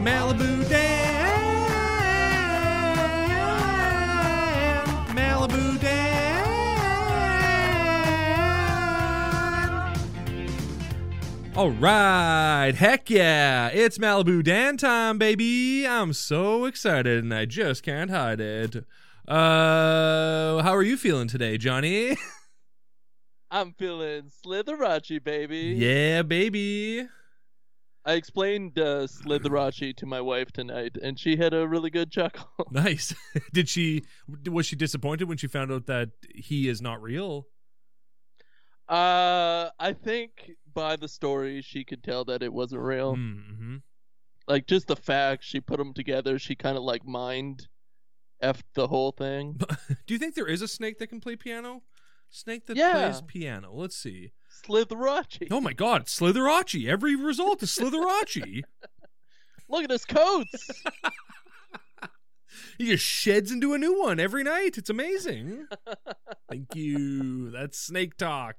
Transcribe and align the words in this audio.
Malibu 0.00 0.68
Dan. 0.68 1.24
Malibu 5.14 5.80
Dan. 5.80 6.34
All 11.56 11.70
right. 11.70 12.72
Heck 12.76 13.08
yeah. 13.10 13.68
It's 13.68 13.98
Malibu 13.98 14.42
Dan 14.42 14.76
time, 14.76 15.18
baby. 15.18 15.86
I'm 15.86 16.12
so 16.12 16.64
excited 16.64 17.22
and 17.22 17.32
I 17.32 17.44
just 17.44 17.82
can't 17.82 18.10
hide 18.10 18.40
it. 18.40 18.76
Uh, 19.26 20.60
how 20.62 20.74
are 20.74 20.82
you 20.82 20.96
feeling 20.96 21.28
today, 21.28 21.56
Johnny? 21.56 22.16
I'm 23.50 23.72
feeling 23.72 24.30
slitherachi, 24.44 25.22
baby. 25.22 25.74
yeah, 25.78 26.22
baby. 26.22 27.06
I 28.06 28.14
explained 28.14 28.78
uh, 28.78 29.06
slitherachi 29.06 29.96
to 29.96 30.06
my 30.06 30.20
wife 30.20 30.52
tonight, 30.52 30.96
and 31.02 31.18
she 31.18 31.36
had 31.36 31.54
a 31.54 31.66
really 31.66 31.90
good 31.90 32.10
chuckle. 32.10 32.48
Nice. 32.70 33.14
Did 33.52 33.68
she 33.68 34.02
was 34.50 34.66
she 34.66 34.76
disappointed 34.76 35.24
when 35.28 35.38
she 35.38 35.46
found 35.46 35.72
out 35.72 35.86
that 35.86 36.10
he 36.34 36.68
is 36.68 36.82
not 36.82 37.00
real? 37.00 37.46
Uh, 38.88 39.70
I 39.78 39.94
think 39.94 40.50
by 40.74 40.96
the 40.96 41.08
story 41.08 41.62
she 41.62 41.84
could 41.84 42.02
tell 42.02 42.24
that 42.26 42.42
it 42.42 42.52
wasn't 42.52 42.82
real. 42.82 43.16
Mm-hmm. 43.16 43.76
Like 44.46 44.66
just 44.66 44.88
the 44.88 44.96
fact 44.96 45.42
she 45.44 45.60
put 45.60 45.78
them 45.78 45.94
together, 45.94 46.38
she 46.38 46.54
kind 46.54 46.76
of 46.76 46.82
like 46.82 47.06
mind 47.06 47.68
effed 48.42 48.64
the 48.74 48.88
whole 48.88 49.12
thing. 49.12 49.58
Do 50.06 50.12
you 50.14 50.18
think 50.18 50.34
there 50.34 50.46
is 50.48 50.60
a 50.60 50.68
snake 50.68 50.98
that 50.98 51.06
can 51.06 51.20
play 51.20 51.36
piano? 51.36 51.82
Snake 52.28 52.66
that 52.66 52.76
Yeah. 52.76 52.92
plays 53.08 53.22
piano. 53.22 53.72
Let's 53.72 53.96
see. 53.96 54.32
Slitherachi. 54.66 55.48
Oh 55.50 55.60
my 55.60 55.72
god, 55.72 56.06
Slitherachi. 56.06 56.88
Every 56.88 57.16
result 57.16 57.62
is 57.62 57.70
Slitherachi. 57.70 58.62
Look 59.68 59.84
at 59.84 59.90
his 59.90 60.04
coats. 60.04 60.82
he 62.78 62.86
just 62.86 63.04
sheds 63.04 63.50
into 63.50 63.72
a 63.72 63.78
new 63.78 64.00
one 64.00 64.20
every 64.20 64.42
night. 64.42 64.78
It's 64.78 64.90
amazing. 64.90 65.66
Thank 66.48 66.74
you. 66.74 67.50
That's 67.50 67.78
snake 67.78 68.16
talk. 68.16 68.56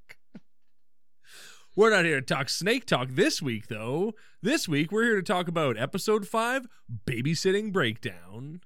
We're 1.75 1.89
not 1.89 2.05
here 2.05 2.21
to 2.21 2.25
talk 2.25 2.49
snake 2.49 2.85
talk 2.85 3.09
this 3.11 3.41
week, 3.41 3.67
though. 3.67 4.13
This 4.41 4.67
week, 4.67 4.91
we're 4.91 5.03
here 5.03 5.15
to 5.17 5.23
talk 5.23 5.47
about 5.47 5.77
episode 5.77 6.25
five 6.27 6.67
babysitting 7.05 7.73
breakdown. 7.73 8.61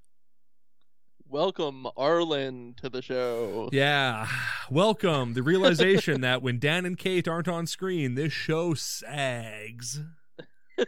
Welcome 1.31 1.85
Arlen 1.95 2.73
to 2.81 2.89
the 2.89 3.03
show. 3.03 3.69
Yeah. 3.71 4.27
Welcome. 4.71 5.35
The 5.35 5.43
realization 5.43 6.21
that 6.21 6.41
when 6.41 6.57
Dan 6.57 6.87
and 6.87 6.97
Kate 6.97 7.27
aren't 7.27 7.47
on 7.47 7.67
screen, 7.67 8.15
this 8.15 8.33
show 8.33 8.73
sags. 8.73 10.01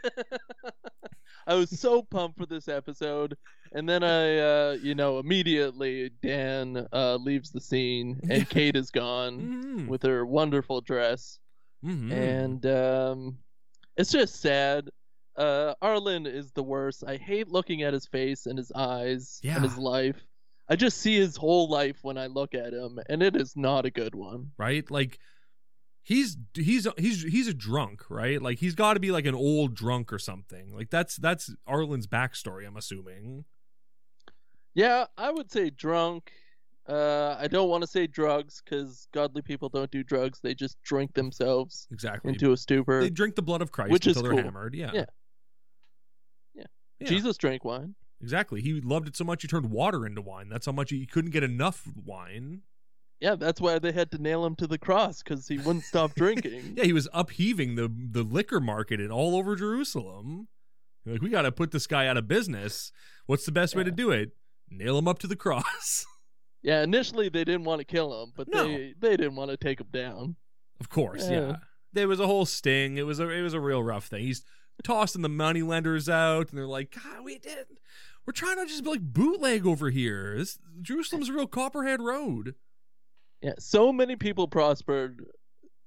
I 1.48 1.54
was 1.54 1.80
so 1.80 2.02
pumped 2.02 2.40
for 2.40 2.48
this 2.48 2.68
episode, 2.68 3.38
and 3.74 3.88
then 3.88 4.04
I, 4.04 4.38
uh, 4.40 4.78
you 4.82 4.96
know, 4.96 5.20
immediately 5.20 6.10
Dan 6.24 6.88
uh, 6.92 7.18
leaves 7.18 7.52
the 7.52 7.62
scene, 7.62 8.20
and 8.30 8.50
Kate 8.50 8.76
is 8.76 8.90
gone 8.90 9.40
Mhm. 9.40 9.88
with 9.90 10.02
her 10.04 10.26
wonderful 10.26 10.82
dress, 10.82 11.38
Mhm. 11.86 12.12
and 12.12 12.66
um, 12.66 13.38
it's 13.96 14.12
just 14.12 14.42
sad. 14.42 14.90
Uh, 15.36 15.74
Arlen 15.84 16.26
is 16.26 16.52
the 16.54 16.64
worst. 16.64 17.04
I 17.06 17.18
hate 17.18 17.48
looking 17.48 17.84
at 17.84 17.94
his 17.94 18.06
face 18.08 18.48
and 18.48 18.58
his 18.58 18.72
eyes 18.72 19.40
Yeah. 19.44 19.56
and 19.56 19.64
his 19.64 19.78
life. 19.78 20.20
I 20.72 20.76
just 20.78 21.00
see 21.00 21.18
his 21.18 21.36
whole 21.36 21.70
life 21.70 21.98
when 22.02 22.18
I 22.18 22.28
look 22.28 22.56
at 22.56 22.72
him, 22.74 22.98
and 23.10 23.22
it 23.22 23.36
is 23.36 23.58
not 23.58 23.86
a 23.86 23.92
good 23.92 24.16
one. 24.16 24.52
right? 24.58 24.90
Like 24.90 25.20
he's 26.02 26.38
he's 26.56 26.88
he's 26.98 27.24
he's 27.24 27.48
a 27.50 27.54
drunk, 27.54 28.04
right? 28.10 28.42
Like 28.42 28.58
he's 28.60 28.74
got 28.74 28.94
to 28.94 29.00
be 29.02 29.12
like 29.12 29.26
an 29.26 29.36
old 29.36 29.76
drunk 29.76 30.14
or 30.14 30.18
something. 30.20 30.74
Like 30.74 30.90
that's 30.90 31.18
that's 31.18 31.54
Arlen's 31.68 32.08
backstory. 32.08 32.66
I'm 32.66 32.78
assuming. 32.78 33.44
Yeah, 34.74 35.08
I 35.18 35.30
would 35.30 35.52
say 35.52 35.70
drunk. 35.70 36.32
Uh, 36.88 37.36
I 37.40 37.48
don't 37.48 37.70
want 37.70 37.82
to 37.84 37.88
say 37.88 38.08
drugs 38.08 38.62
because 38.64 39.08
godly 39.14 39.42
people 39.42 39.68
don't 39.70 39.92
do 39.92 40.04
drugs. 40.04 40.40
They 40.42 40.56
just 40.56 40.82
drink 40.84 41.14
themselves 41.14 41.88
Exactly. 41.92 42.32
into 42.34 42.54
a 42.54 42.58
stupor. 42.58 43.02
they 43.02 43.10
drink 43.10 43.36
the 43.36 43.42
blood 43.44 43.62
of 43.62 43.72
Christ 43.72 43.92
Which 43.92 44.08
is 44.08 44.16
until 44.18 44.24
they're 44.32 44.42
cool. 44.42 44.52
hammered. 44.52 44.74
Yeah. 44.74 44.92
Yeah. 44.94 45.06
Yeah. 46.56 47.08
Jesus 47.08 47.38
drank 47.38 47.64
wine. 47.66 47.94
Exactly. 48.22 48.62
He 48.62 48.80
loved 48.82 49.08
it 49.08 49.16
so 49.16 49.24
much 49.24 49.42
he 49.42 49.48
turned 49.48 49.72
water 49.72 50.06
into 50.06 50.22
wine. 50.22 50.48
That's 50.50 50.66
how 50.66 50.72
much 50.72 50.92
he, 50.92 51.00
he 51.00 51.06
couldn't 51.06 51.32
get 51.32 51.44
enough 51.44 51.88
wine. 52.06 52.62
Yeah, 53.20 53.36
that's 53.36 53.62
why 53.62 53.78
they 53.80 53.92
had 53.92 54.12
to 54.12 54.18
nail 54.22 54.46
him 54.46 54.56
to 54.58 54.68
the 54.68 54.78
cross 54.80 55.22
because 55.22 55.48
he 55.48 55.58
wouldn't 55.58 55.84
stop 55.86 56.16
drinking. 56.16 56.74
Yeah, 56.76 56.86
he 56.86 56.94
was 56.94 57.08
upheaving 57.14 57.76
the 57.76 57.88
the 58.12 58.24
liquor 58.24 58.60
market 58.60 59.00
in 59.00 59.12
all 59.12 59.36
over 59.36 59.56
Jerusalem. 59.56 60.48
Like 61.06 61.22
we 61.22 61.30
got 61.30 61.44
to 61.44 61.52
put 61.52 61.72
this 61.72 61.88
guy 61.88 62.08
out 62.08 62.18
of 62.18 62.28
business. 62.28 62.92
What's 63.26 63.46
the 63.46 63.52
best 63.52 63.76
way 63.76 63.84
to 63.84 63.92
do 63.92 64.12
it? 64.12 64.32
Nail 64.70 64.98
him 64.98 65.08
up 65.08 65.20
to 65.20 65.28
the 65.28 65.36
cross. 65.36 66.06
Yeah, 66.64 66.84
initially 66.84 67.28
they 67.28 67.44
didn't 67.44 67.64
want 67.64 67.80
to 67.80 67.86
kill 67.86 68.22
him, 68.22 68.34
but 68.36 68.48
No. 68.48 68.68
they 68.68 68.94
they 69.00 69.18
didn't 69.18 69.36
want 69.36 69.50
to 69.50 69.58
take 69.58 69.82
him 69.82 69.88
down. 69.92 70.36
Of 70.80 70.90
course, 70.90 71.28
yeah. 71.28 71.40
Yeah. 71.40 71.56
There 71.92 72.08
was 72.08 72.20
a 72.20 72.28
whole 72.28 72.46
sting. 72.46 72.98
It 72.98 73.06
was 73.08 73.20
a 73.20 73.28
it 73.30 73.42
was 73.42 73.56
a 73.56 73.60
real 73.60 73.82
rough 73.82 74.06
thing. 74.06 74.26
He's 74.26 74.44
tossing 74.84 75.24
the 75.24 75.28
money 75.30 75.64
lenders 75.64 76.08
out, 76.08 76.50
and 76.52 76.60
they're 76.60 76.68
like, 76.68 76.94
"God, 76.94 77.24
we 77.26 77.40
did. 77.40 77.66
We're 78.26 78.34
trying 78.34 78.58
to 78.58 78.66
just 78.66 78.84
be 78.84 78.90
like 78.92 79.02
bootleg 79.02 79.66
over 79.66 79.90
here. 79.90 80.38
This 80.38 80.60
Jerusalem's 80.82 81.30
a 81.30 81.34
real 81.34 81.48
Copperhead 81.48 82.02
Road." 82.02 82.56
Yeah, 83.42 83.54
so 83.58 83.92
many 83.92 84.16
people 84.16 84.48
prospered 84.48 85.26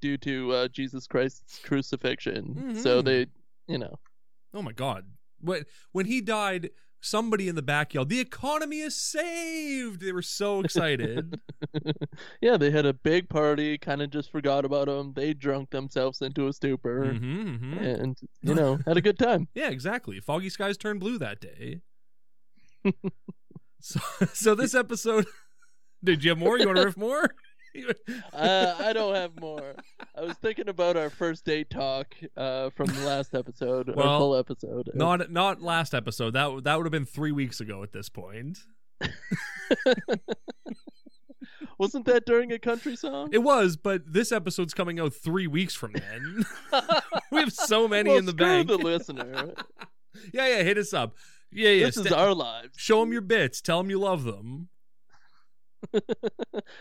due 0.01 0.19
to 0.19 0.53
uh, 0.53 0.69
Jesus 0.69 1.07
Christ's 1.07 1.61
crucifixion. 1.61 2.75
So 2.75 3.01
Mhm. 3.01 3.05
they, 3.05 3.27
you 3.69 3.79
know, 3.79 3.99
Oh 4.53 4.63
my 4.63 4.73
God! 4.73 5.07
What 5.41 5.67
when 5.93 6.07
he 6.07 6.21
died? 6.21 6.71
Somebody 7.01 7.49
in 7.49 7.55
the 7.55 7.61
back 7.63 7.93
yelled, 7.93 8.09
"The 8.09 8.21
economy 8.21 8.79
is 8.81 8.97
saved!" 8.97 10.01
They 10.01 10.13
were 10.13 10.23
so 10.23 10.61
excited. 10.61 11.41
yeah, 12.41 12.57
they 12.57 12.71
had 12.71 12.87
a 12.87 12.95
big 12.95 13.29
party, 13.29 13.77
kind 13.77 14.01
of 14.01 14.11
just 14.11 14.31
forgot 14.31 14.65
about 14.65 14.89
him. 14.89 15.13
They 15.13 15.35
drunk 15.35 15.71
themselves 15.71 16.23
into 16.23 16.49
a 16.49 16.53
stupor, 16.53 17.15
hmm 17.15 17.57
hmm 17.57 17.73
and 17.75 18.19
you 18.43 18.55
know, 18.55 18.79
had 18.87 18.97
a 18.97 19.03
good 19.03 19.19
time. 19.19 19.49
Yeah, 19.55 19.69
exactly. 19.71 20.19
Foggy 20.21 20.49
skies 20.51 20.77
turned 20.79 21.01
blue 21.01 21.19
that 21.19 21.41
day. 21.41 21.81
So, 23.81 24.01
so 24.33 24.55
this 24.55 24.75
episode. 24.75 25.27
Did 26.03 26.23
you 26.23 26.31
have 26.31 26.39
more? 26.39 26.59
You 26.59 26.67
want 26.67 26.79
to 26.79 26.85
riff 26.85 26.97
more? 26.97 27.35
uh, 28.33 28.75
I 28.79 28.93
don't 28.93 29.15
have 29.15 29.39
more. 29.41 29.75
I 30.15 30.21
was 30.23 30.37
thinking 30.37 30.69
about 30.69 30.97
our 30.97 31.11
first 31.11 31.45
date 31.45 31.71
talk 31.71 32.15
uh, 32.37 32.71
from 32.71 32.87
the 32.87 33.01
last 33.01 33.35
episode, 33.35 33.93
Well, 33.95 34.09
our 34.09 34.19
full 34.19 34.37
episode. 34.37 34.91
Not 34.95 35.31
not 35.31 35.61
last 35.61 35.95
episode. 35.95 36.35
That 36.35 36.65
that 36.65 36.77
would 36.77 36.87
have 36.87 36.93
been 36.93 37.07
three 37.07 37.33
weeks 37.33 37.61
ago 37.61 37.83
at 37.83 37.93
this 37.93 38.09
point. 38.09 38.59
Wasn't 41.79 42.05
that 42.07 42.25
during 42.25 42.53
a 42.53 42.59
country 42.59 42.95
song? 42.95 43.31
It 43.33 43.43
was, 43.43 43.77
but 43.77 44.03
this 44.07 44.31
episode's 44.31 44.75
coming 44.75 45.01
out 45.01 45.13
three 45.13 45.49
weeks 45.49 45.75
from 45.75 45.93
then. 45.93 46.45
we 47.33 47.41
have 47.41 47.53
so 47.53 47.89
many 47.89 48.11
well, 48.11 48.19
in 48.19 48.27
the 48.27 48.33
screw 48.33 48.47
bank. 48.47 48.69
the 48.69 48.79
listener. 48.79 49.55
yeah, 50.33 50.47
yeah. 50.47 50.63
Hit 50.63 50.79
us 50.79 50.95
up. 50.95 51.17
Yeah, 51.55 51.71
yeah. 51.71 51.87
this 51.87 51.97
is 51.97 52.11
our 52.13 52.35
lives. 52.35 52.71
Show 52.77 53.01
them 53.01 53.13
your 53.13 53.21
bits. 53.23 53.61
Tell 53.61 53.79
them 53.79 53.89
you 53.91 53.99
love 53.99 54.25
them. 54.25 54.69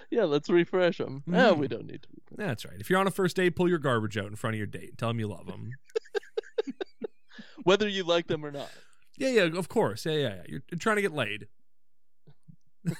yeah, 0.09 0.23
let's 0.23 0.49
refresh 0.49 0.97
them. 0.97 1.23
No, 1.27 1.53
Mhm. 1.53 1.57
we 1.59 1.67
don't 1.67 1.85
need 1.85 2.03
to. 2.03 2.09
Refresh. 2.31 2.47
That's 2.47 2.65
right. 2.65 2.79
If 2.79 2.89
you're 2.89 2.99
on 2.99 3.07
a 3.07 3.11
first 3.11 3.35
date, 3.35 3.55
pull 3.55 3.69
your 3.69 3.77
garbage 3.79 4.17
out 4.17 4.27
in 4.27 4.35
front 4.35 4.55
of 4.55 4.57
your 4.57 4.67
date. 4.67 4.97
Tell 4.97 5.09
them 5.09 5.19
you 5.19 5.27
love 5.27 5.45
them. 5.45 5.71
Whether 7.63 7.87
you 7.87 8.03
like 8.03 8.27
them 8.27 8.45
or 8.45 8.51
not. 8.51 8.69
Yeah, 9.17 9.29
yeah. 9.29 9.41
Of 9.57 9.69
course. 9.69 10.05
Yeah, 10.05 10.13
yeah. 10.13 10.35
yeah. 10.35 10.43
You're 10.47 10.79
trying 10.79 10.95
to 10.97 11.01
get 11.01 11.13
laid. 11.13 11.47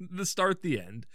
the 0.00 0.26
start, 0.26 0.62
the 0.62 0.80
end. 0.80 1.06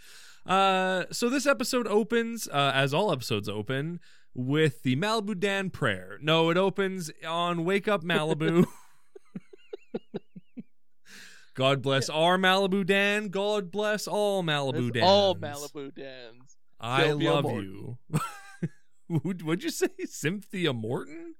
Uh, 0.44 1.04
so 1.10 1.28
this 1.28 1.46
episode 1.46 1.86
opens, 1.88 2.46
uh, 2.48 2.70
as 2.74 2.94
all 2.94 3.10
episodes 3.10 3.48
open, 3.48 3.98
with 4.34 4.82
the 4.82 4.94
Malibu 4.96 5.38
Dan 5.38 5.70
prayer. 5.70 6.18
No, 6.22 6.50
it 6.50 6.56
opens 6.56 7.10
on 7.26 7.64
Wake 7.64 7.88
Up 7.88 8.02
Malibu. 8.04 8.66
God 11.54 11.80
bless 11.82 12.10
our 12.10 12.36
Malibu 12.36 12.84
Dan. 12.86 13.28
God 13.28 13.70
bless 13.70 14.06
all 14.06 14.42
Malibu 14.42 14.88
It's 14.88 14.98
Dans. 14.98 15.04
all 15.06 15.34
Malibu 15.34 15.94
Dans. 15.94 16.56
I 16.78 17.04
Sylvia 17.04 17.32
love 17.32 17.44
Morton. 17.44 17.96
you. 18.10 18.20
What'd 19.44 19.62
you 19.64 19.70
say? 19.70 19.88
Cynthia 20.04 20.72
Morton? 20.74 21.34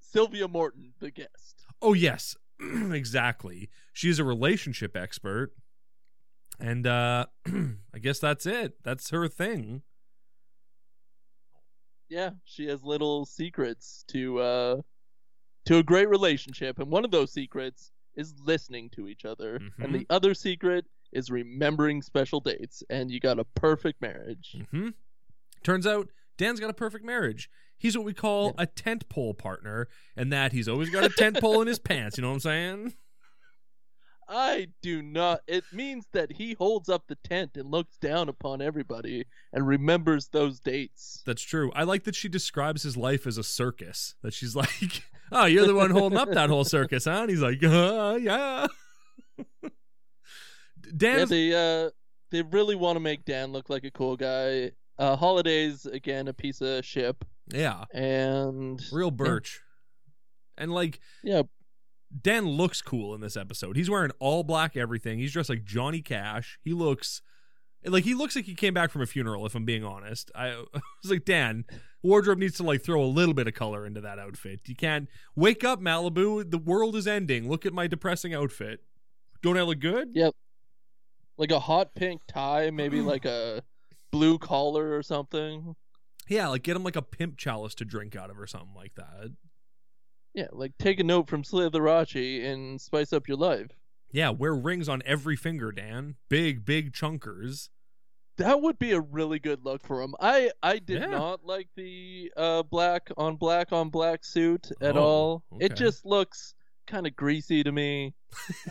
Sylvia 0.00 0.48
Morton, 0.48 0.94
the 1.00 1.10
guest. 1.10 1.66
Oh 1.82 1.92
yes, 1.92 2.34
exactly. 2.92 3.68
She's 3.92 4.18
a 4.18 4.24
relationship 4.24 4.96
expert, 4.96 5.52
and 6.58 6.86
uh, 6.86 7.26
I 7.46 7.98
guess 8.00 8.18
that's 8.20 8.46
it. 8.46 8.74
That's 8.82 9.10
her 9.10 9.28
thing. 9.28 9.82
Yeah, 12.08 12.30
she 12.44 12.66
has 12.66 12.82
little 12.82 13.24
secrets 13.26 14.04
to 14.08 14.38
uh 14.40 14.76
to 15.66 15.76
a 15.78 15.82
great 15.82 16.08
relationship, 16.08 16.78
and 16.78 16.90
one 16.90 17.04
of 17.04 17.10
those 17.10 17.32
secrets 17.32 17.92
is 18.14 18.34
listening 18.44 18.90
to 18.90 19.08
each 19.08 19.24
other, 19.24 19.58
Mhm. 19.58 19.84
and 19.84 19.94
the 19.94 20.06
other 20.10 20.34
secret 20.34 20.86
is 21.12 21.30
remembering 21.30 22.02
special 22.02 22.40
dates, 22.40 22.82
and 22.90 23.10
you 23.10 23.20
got 23.20 23.38
a 23.38 23.44
perfect 23.44 24.00
marriage. 24.00 24.56
hmm 24.70 24.90
Turns 25.62 25.86
out 25.86 26.08
Dan's 26.38 26.58
got 26.60 26.70
a 26.70 26.74
perfect 26.74 27.04
marriage. 27.04 27.50
He's 27.76 27.96
what 27.96 28.04
we 28.06 28.14
call 28.14 28.54
a 28.58 28.66
tent 28.66 29.08
pole 29.08 29.34
partner, 29.34 29.88
and 30.16 30.32
that 30.32 30.52
he's 30.52 30.68
always 30.68 30.88
got 30.90 31.04
a 31.04 31.08
tent 31.10 31.38
pole 31.40 31.60
in 31.60 31.66
his 31.68 31.78
pants. 31.90 32.16
You 32.16 32.22
know 32.22 32.28
what 32.28 32.34
I'm 32.34 32.40
saying? 32.40 32.94
I 34.28 34.68
do 34.80 35.02
not. 35.02 35.40
It 35.48 35.64
means 35.72 36.06
that 36.12 36.32
he 36.32 36.52
holds 36.54 36.88
up 36.88 37.08
the 37.08 37.16
tent 37.16 37.56
and 37.56 37.68
looks 37.70 37.96
down 37.96 38.28
upon 38.28 38.62
everybody 38.62 39.24
and 39.52 39.66
remembers 39.66 40.28
those 40.28 40.60
dates. 40.60 41.22
That's 41.26 41.42
true. 41.42 41.72
I 41.74 41.82
like 41.82 42.04
that 42.04 42.14
she 42.14 42.28
describes 42.28 42.84
his 42.84 42.96
life 42.96 43.26
as 43.26 43.38
a 43.38 43.42
circus. 43.42 44.14
That 44.22 44.32
she's 44.32 44.54
like, 44.54 45.02
"Oh, 45.32 45.46
you're 45.46 45.66
the 45.66 45.74
one 45.74 45.90
holding 45.90 46.18
up 46.18 46.30
that 46.32 46.50
whole 46.50 46.64
circus, 46.64 47.04
huh?" 47.04 47.22
And 47.22 47.30
he's 47.30 47.42
like, 47.42 47.62
uh, 47.62 48.18
"Yeah." 48.20 48.66
Yeah, 50.92 50.96
Dan's 50.96 51.30
they 51.30 51.54
uh, 51.54 51.90
they 52.30 52.42
really 52.42 52.74
want 52.74 52.96
to 52.96 53.00
make 53.00 53.24
Dan 53.24 53.52
look 53.52 53.70
like 53.70 53.84
a 53.84 53.90
cool 53.90 54.16
guy. 54.16 54.72
Uh, 54.98 55.16
Holidays 55.16 55.86
again 55.86 56.28
a 56.28 56.32
piece 56.32 56.60
of 56.60 56.84
ship, 56.84 57.24
yeah, 57.48 57.84
and 57.94 58.82
real 58.92 59.10
birch, 59.10 59.60
and 60.58 60.72
like 60.72 61.00
yeah, 61.22 61.42
Dan 62.22 62.46
looks 62.46 62.82
cool 62.82 63.14
in 63.14 63.20
this 63.20 63.36
episode. 63.36 63.76
He's 63.76 63.88
wearing 63.88 64.10
all 64.18 64.42
black 64.42 64.76
everything. 64.76 65.18
He's 65.18 65.32
dressed 65.32 65.48
like 65.48 65.64
Johnny 65.64 66.02
Cash. 66.02 66.58
He 66.62 66.72
looks 66.72 67.22
like 67.84 68.04
he 68.04 68.14
looks 68.14 68.36
like 68.36 68.44
he 68.44 68.54
came 68.54 68.74
back 68.74 68.90
from 68.90 69.00
a 69.00 69.06
funeral. 69.06 69.46
If 69.46 69.54
I'm 69.54 69.64
being 69.64 69.84
honest, 69.84 70.30
I, 70.34 70.48
I 70.74 70.80
was 71.02 71.10
like, 71.10 71.24
Dan, 71.24 71.64
wardrobe 72.02 72.38
needs 72.38 72.56
to 72.58 72.62
like 72.62 72.82
throw 72.82 73.02
a 73.02 73.06
little 73.06 73.34
bit 73.34 73.46
of 73.46 73.54
color 73.54 73.86
into 73.86 74.00
that 74.00 74.18
outfit. 74.18 74.60
You 74.66 74.76
can't 74.76 75.08
wake 75.36 75.64
up, 75.64 75.80
Malibu. 75.80 76.50
The 76.50 76.58
world 76.58 76.96
is 76.96 77.06
ending. 77.06 77.48
Look 77.48 77.66
at 77.66 77.72
my 77.72 77.86
depressing 77.86 78.34
outfit. 78.34 78.80
Don't 79.42 79.56
I 79.58 79.62
look 79.62 79.80
good? 79.80 80.08
Yep. 80.12 80.34
like 81.38 81.50
a 81.50 81.60
hot 81.60 81.94
pink 81.94 82.20
tie, 82.28 82.70
maybe 82.70 83.00
like 83.00 83.24
a 83.24 83.62
blue 84.10 84.38
collar 84.38 84.96
or 84.96 85.02
something. 85.02 85.74
Yeah, 86.28 86.48
like 86.48 86.62
get 86.62 86.76
him 86.76 86.84
like 86.84 86.96
a 86.96 87.02
pimp 87.02 87.36
chalice 87.38 87.74
to 87.76 87.84
drink 87.84 88.14
out 88.14 88.30
of 88.30 88.38
or 88.38 88.46
something 88.46 88.74
like 88.74 88.94
that. 88.96 89.34
Yeah, 90.34 90.46
like 90.52 90.72
take 90.78 91.00
a 91.00 91.04
note 91.04 91.28
from 91.28 91.42
Slitherachi 91.42 92.44
and 92.44 92.80
spice 92.80 93.12
up 93.12 93.26
your 93.26 93.36
life. 93.36 93.70
Yeah, 94.12 94.30
wear 94.30 94.54
rings 94.54 94.88
on 94.88 95.02
every 95.06 95.36
finger, 95.36 95.72
Dan. 95.72 96.16
Big, 96.28 96.64
big 96.64 96.92
chunkers. 96.92 97.68
That 98.40 98.62
would 98.62 98.78
be 98.78 98.92
a 98.92 99.00
really 99.00 99.38
good 99.38 99.64
look 99.64 99.86
for 99.86 100.00
him. 100.02 100.14
I 100.20 100.50
I 100.62 100.78
did 100.78 101.02
Yeah. 101.02 101.06
not 101.08 101.44
like 101.44 101.68
the 101.76 102.32
uh 102.36 102.62
black 102.62 103.08
on 103.16 103.36
black 103.36 103.70
on 103.72 103.90
black 103.90 104.24
suit 104.24 104.70
at 104.80 104.96
Oh, 104.96 105.02
all. 105.02 105.42
It 105.60 105.76
just 105.76 106.06
looks 106.06 106.54
kind 106.86 107.06
of 107.06 107.14
greasy 107.14 107.62
to 107.62 107.70
me. 107.70 108.14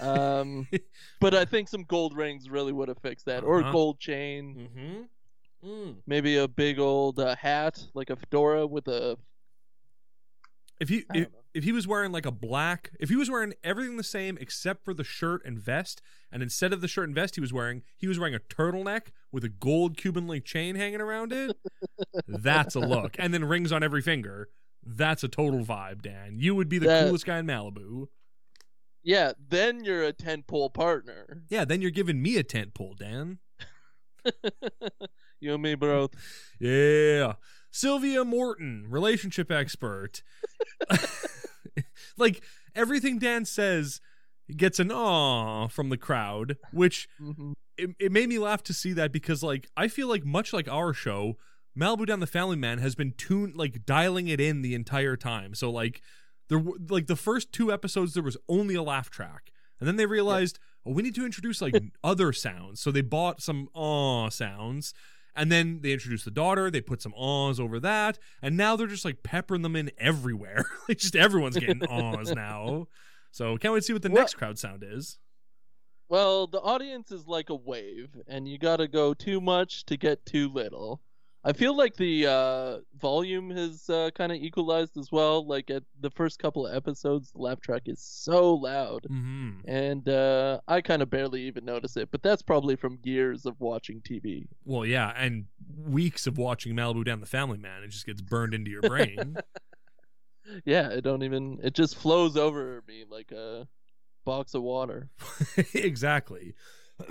Um 0.01 0.68
but 1.21 1.33
I 1.36 1.45
think 1.45 1.68
some 1.69 1.83
gold 1.83 2.16
rings 2.18 2.50
really 2.50 2.71
would 2.74 2.88
have 2.89 2.98
fixed 3.00 3.25
that 3.27 3.44
or 3.44 3.60
Uh-huh. 3.60 3.69
a 3.69 3.71
gold 3.71 4.00
chain, 4.00 4.69
Mm-hmm. 4.75 5.01
Mm. 5.69 5.95
maybe 6.07 6.38
a 6.38 6.48
big 6.48 6.80
old 6.80 7.19
uh, 7.19 7.36
hat 7.36 7.86
like 7.94 8.10
a 8.10 8.16
fedora 8.16 8.66
with 8.66 8.88
a 8.88 9.18
If 10.80 10.89
you 10.89 11.04
if. 11.13 11.27
If 11.54 11.63
he 11.63 11.72
was 11.72 11.88
wearing 11.88 12.12
like 12.12 12.25
a 12.25 12.31
black, 12.31 12.92
if 13.00 13.10
he 13.10 13.16
was 13.16 13.30
wearing 13.30 13.54
everything 13.63 13.98
the 13.98 14.04
same 14.04 14.38
except 14.40 14.84
for 14.86 14.94
the 14.94 15.04
shirt 15.04 15.42
and 15.46 15.57
vest, 15.60 16.01
and 16.31 16.44
instead 16.44 16.74
of 16.74 16.81
the 16.81 16.88
shirt 16.88 17.06
and 17.07 17.16
vest 17.16 17.36
he 17.36 17.42
was 17.42 17.51
wearing, 17.54 17.81
he 17.98 18.07
was 18.07 18.19
wearing 18.19 18.36
a 18.36 18.40
turtleneck 18.40 19.07
with 19.31 19.44
a 19.44 19.50
gold 19.50 19.98
Cuban 19.98 20.28
link 20.28 20.46
chain 20.46 20.75
hanging 20.75 21.01
around 21.01 21.34
it. 21.34 21.56
that's 22.28 22.75
a 22.75 22.80
look, 22.80 23.16
and 23.19 23.34
then 23.34 23.46
rings 23.46 23.72
on 23.72 23.84
every 23.84 24.01
finger. 24.01 24.50
That's 24.86 25.24
a 25.24 25.28
total 25.28 25.66
vibe, 25.66 26.01
Dan. 26.01 26.38
You 26.40 26.56
would 26.56 26.69
be 26.69 26.78
the 26.80 26.88
That- 26.88 27.06
coolest 27.06 27.25
guy 27.25 27.40
in 27.40 27.46
Malibu. 27.48 28.07
Yeah, 29.02 29.31
then 29.50 29.84
you're 29.86 30.04
a 30.04 30.13
ten 30.13 30.44
pole 30.44 30.69
partner. 30.69 31.44
Yeah, 31.50 31.63
then 31.66 31.81
you're 31.81 31.90
giving 31.90 32.22
me 32.22 32.36
a 32.38 32.44
tent 32.44 32.74
pole, 32.74 32.95
Dan. 33.00 33.40
you 35.40 35.54
and 35.54 35.63
me 35.63 35.75
both. 35.75 36.12
Yeah. 36.60 37.34
Sylvia 37.72 38.25
Morton, 38.25 38.86
relationship 38.90 39.52
expert. 39.52 40.22
like 42.19 42.44
everything 42.75 43.18
Dan 43.19 43.45
says 43.45 44.01
gets 44.56 44.80
an 44.80 44.92
aw 44.92 45.68
from 45.68 45.89
the 45.89 45.98
crowd, 45.98 46.57
which 46.71 47.07
Mhm. 47.21 47.54
it, 47.77 47.92
it 48.00 48.12
made 48.12 48.30
me 48.30 48.39
laugh 48.39 48.63
to 48.63 48.74
see 48.74 48.94
that 48.94 49.12
because 49.12 49.44
like 49.44 49.68
I 49.77 49.88
feel 49.88 50.07
like 50.07 50.25
much 50.25 50.54
like 50.54 50.68
our 50.68 50.94
show, 50.94 51.38
Malibu 51.77 52.06
Dan 52.07 52.19
the 52.19 52.27
Family 52.27 52.56
Man 52.57 52.80
has 52.80 52.95
been 52.95 53.13
tuned 53.13 53.56
like 53.56 53.86
dialing 53.86 54.27
it 54.27 54.39
in 54.39 54.62
the 54.62 54.74
entire 54.75 55.16
time. 55.16 55.54
So 55.56 55.69
like 55.71 56.01
there 56.50 56.62
like 56.89 57.07
the 57.07 57.16
first 57.16 57.51
two 57.51 57.71
episodes 57.71 58.13
there 58.16 58.24
was 58.24 58.38
only 58.48 58.75
a 58.75 58.83
laugh 58.83 59.10
track. 59.10 59.51
And 59.80 59.88
then 59.88 59.95
they 59.95 60.06
realized, 60.07 60.60
oh, 60.86 60.92
we 60.92 61.04
need 61.04 61.16
to 61.16 61.25
introduce 61.25 61.62
like 61.62 61.74
other 62.04 62.33
sounds. 62.33 62.81
So 62.81 62.92
they 62.92 63.01
bought 63.01 63.42
some 63.42 63.69
aw 63.74 64.30
sounds. 64.30 64.94
And 65.36 65.52
then 65.52 65.80
they 65.81 65.92
introduced 65.94 66.26
the 66.26 66.31
daughter. 66.31 66.70
They 66.72 66.81
put 66.81 67.02
some 67.02 67.14
awes 67.16 67.60
over 67.60 67.80
that, 67.80 68.20
and 68.42 68.58
now 68.58 68.76
they're 68.76 68.88
just 68.88 69.06
like 69.06 69.24
peppering 69.24 69.62
them 69.62 69.76
in 69.76 69.92
everywhere. 69.98 70.66
like 70.90 70.98
just 70.98 71.16
everyone's 71.16 71.58
getting 71.58 71.84
awes 71.86 72.34
now. 72.34 72.88
So 73.31 73.56
can't 73.58 73.74
wait 73.74 73.81
to 73.81 73.86
see 73.86 73.94
what 73.94 74.02
the 74.02 74.10
Well- 74.10 74.22
next 74.24 74.34
crowd 74.36 74.58
sound 74.60 74.84
is. 74.86 75.18
Well, 76.10 76.48
the 76.48 76.60
audience 76.60 77.12
is 77.12 77.28
like 77.28 77.52
a 77.52 77.56
wave, 77.56 78.10
and 78.28 78.48
you 78.48 78.58
gotta 78.58 78.88
go 78.88 79.14
too 79.14 79.40
much 79.40 79.86
to 79.86 79.96
get 79.96 80.26
too 80.26 80.50
little. 80.50 81.02
I 81.44 81.53
feel 81.53 81.75
like 81.75 81.95
the 81.95 82.27
uh, 82.27 82.77
volume 83.00 83.50
has 83.51 83.89
uh, 83.89 84.09
kind 84.13 84.31
of 84.31 84.38
equalized 84.39 84.97
as 84.97 85.09
well. 85.12 85.47
Like 85.47 85.69
at 85.69 85.83
the 86.01 86.09
first 86.09 86.38
couple 86.38 86.68
of 86.68 86.75
episodes, 86.75 87.31
the 87.31 87.41
laugh 87.41 87.62
track 87.62 87.83
is 87.86 88.01
so 88.01 88.53
loud, 88.56 89.06
hmm 89.07 89.51
and 89.65 90.07
uh, 90.09 90.59
I 90.68 90.81
kind 90.81 91.01
of 91.01 91.09
barely 91.09 91.44
even 91.44 91.63
notice 91.63 91.95
it. 91.95 92.09
But 92.12 92.24
that's 92.24 92.41
probably 92.41 92.75
from 92.75 93.00
years 93.03 93.45
of 93.45 93.56
watching 93.59 94.01
TV. 94.01 94.47
Well, 94.65 94.86
yeah, 94.86 95.13
and 95.15 95.45
weeks 95.77 96.27
of 96.27 96.38
watching 96.38 96.75
Malibu 96.75 97.06
Dan 97.06 97.21
the 97.21 97.25
Family 97.25 97.57
Man, 97.57 97.83
it 97.83 97.89
just 97.89 98.06
gets 98.06 98.21
burned 98.21 98.53
into 98.53 98.71
your 98.71 98.81
brain. 98.81 99.38
Yeah, 100.65 100.89
it 100.89 101.01
don't 101.01 101.24
even. 101.24 101.59
It 101.63 101.74
just 101.74 101.95
flows 101.95 102.35
over 102.35 102.83
me 102.88 103.06
like 103.09 103.31
a 103.31 103.68
box 104.25 104.53
of 104.53 104.63
water. 104.63 105.09
exactly. 105.74 106.53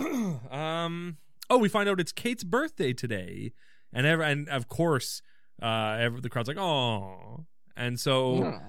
um. 0.51 1.19
Oh, 1.51 1.59
we 1.59 1.69
find 1.69 1.89
out 1.89 1.99
it's 2.01 2.13
Kate's 2.13 2.45
birthday 2.45 2.93
today, 2.93 3.53
and 3.93 4.07
ever 4.07 4.23
and 4.23 4.49
of 4.49 4.69
course, 4.69 5.23
uh, 5.63 5.97
ever, 5.99 6.21
the 6.21 6.29
crowd's 6.29 6.49
like, 6.49 6.59
"Oh," 6.59 7.47
and 7.77 7.99
so 7.99 8.61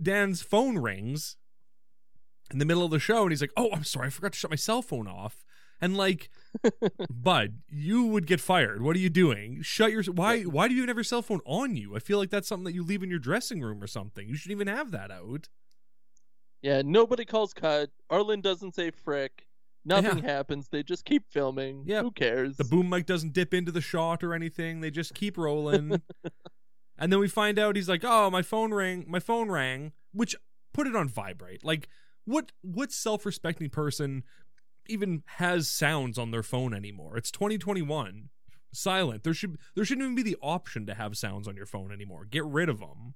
Dan's 0.00 0.42
phone 0.42 0.78
rings 0.78 1.36
in 2.50 2.58
the 2.58 2.64
middle 2.64 2.84
of 2.84 2.90
the 2.90 2.98
show, 2.98 3.22
and 3.22 3.32
he's 3.32 3.40
like, 3.40 3.52
"Oh, 3.56 3.70
I'm 3.72 3.84
sorry, 3.84 4.08
I 4.08 4.10
forgot 4.10 4.32
to 4.32 4.38
shut 4.38 4.50
my 4.50 4.56
cell 4.56 4.82
phone 4.82 5.06
off." 5.06 5.44
And 5.80 5.96
like, 5.96 6.30
bud, 7.10 7.58
you 7.68 8.06
would 8.06 8.28
get 8.28 8.40
fired. 8.40 8.82
What 8.82 8.94
are 8.94 9.00
you 9.00 9.10
doing? 9.10 9.62
Shut 9.62 9.90
your 9.90 10.04
why? 10.04 10.42
Why 10.42 10.68
do 10.68 10.74
you 10.74 10.80
even 10.80 10.88
have 10.88 10.96
your 10.96 11.04
cell 11.04 11.22
phone 11.22 11.40
on 11.44 11.74
you? 11.74 11.96
I 11.96 11.98
feel 11.98 12.18
like 12.18 12.30
that's 12.30 12.46
something 12.46 12.64
that 12.64 12.74
you 12.74 12.84
leave 12.84 13.02
in 13.02 13.10
your 13.10 13.18
dressing 13.18 13.60
room 13.60 13.82
or 13.82 13.88
something. 13.88 14.28
You 14.28 14.36
shouldn't 14.36 14.60
even 14.60 14.68
have 14.68 14.92
that 14.92 15.10
out. 15.10 15.48
Yeah, 16.62 16.82
nobody 16.84 17.24
calls 17.24 17.52
cut. 17.52 17.90
Arlen 18.08 18.40
doesn't 18.40 18.76
say 18.76 18.92
frick. 18.92 19.48
Nothing 19.84 20.22
happens. 20.22 20.68
They 20.68 20.82
just 20.82 21.04
keep 21.04 21.28
filming. 21.28 21.84
Yep. 21.86 22.02
Who 22.02 22.10
cares? 22.12 22.56
The 22.56 22.64
boom 22.64 22.88
mic 22.88 23.06
doesn't 23.06 23.32
dip 23.32 23.52
into 23.52 23.72
the 23.72 23.80
shot 23.80 24.22
or 24.22 24.34
anything. 24.34 24.80
They 24.80 24.90
just 24.90 25.14
keep 25.14 25.36
rolling. 25.36 26.02
and 26.98 27.12
then 27.12 27.18
we 27.18 27.28
find 27.28 27.58
out 27.58 27.76
he's 27.76 27.88
like, 27.88 28.04
"Oh, 28.04 28.30
my 28.30 28.42
phone 28.42 28.72
rang. 28.72 29.04
My 29.08 29.18
phone 29.20 29.50
rang." 29.50 29.92
Which 30.12 30.36
put 30.72 30.86
it 30.86 30.94
on 30.94 31.08
vibrate. 31.08 31.64
Like, 31.64 31.88
what 32.24 32.52
what 32.62 32.92
self-respecting 32.92 33.70
person 33.70 34.22
even 34.88 35.22
has 35.36 35.68
sounds 35.68 36.18
on 36.18 36.30
their 36.30 36.42
phone 36.42 36.74
anymore? 36.74 37.16
It's 37.16 37.30
2021. 37.30 38.28
Silent. 38.72 39.24
There 39.24 39.34
should 39.34 39.58
there 39.74 39.84
shouldn't 39.84 40.04
even 40.04 40.14
be 40.14 40.22
the 40.22 40.38
option 40.40 40.86
to 40.86 40.94
have 40.94 41.16
sounds 41.16 41.48
on 41.48 41.56
your 41.56 41.66
phone 41.66 41.92
anymore. 41.92 42.24
Get 42.24 42.44
rid 42.44 42.68
of 42.68 42.78
them. 42.80 43.14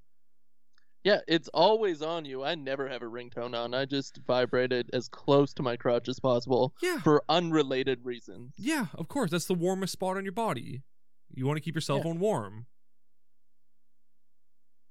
Yeah, 1.06 1.20
it's 1.28 1.48
always 1.54 2.02
on 2.02 2.24
you. 2.24 2.42
I 2.42 2.56
never 2.56 2.88
have 2.88 3.00
a 3.00 3.04
ringtone 3.04 3.54
on. 3.56 3.74
I 3.74 3.84
just 3.84 4.18
vibrate 4.26 4.72
it 4.72 4.90
as 4.92 5.08
close 5.08 5.54
to 5.54 5.62
my 5.62 5.76
crotch 5.76 6.08
as 6.08 6.18
possible 6.18 6.74
Yeah. 6.82 6.98
for 6.98 7.22
unrelated 7.28 8.04
reasons. 8.04 8.54
Yeah, 8.58 8.86
of 8.92 9.06
course. 9.06 9.30
That's 9.30 9.46
the 9.46 9.54
warmest 9.54 9.92
spot 9.92 10.16
on 10.16 10.24
your 10.24 10.32
body. 10.32 10.82
You 11.32 11.46
want 11.46 11.58
to 11.58 11.60
keep 11.60 11.76
your 11.76 11.80
cell 11.80 11.98
Yeah. 11.98 12.02
phone 12.02 12.18
warm. 12.18 12.66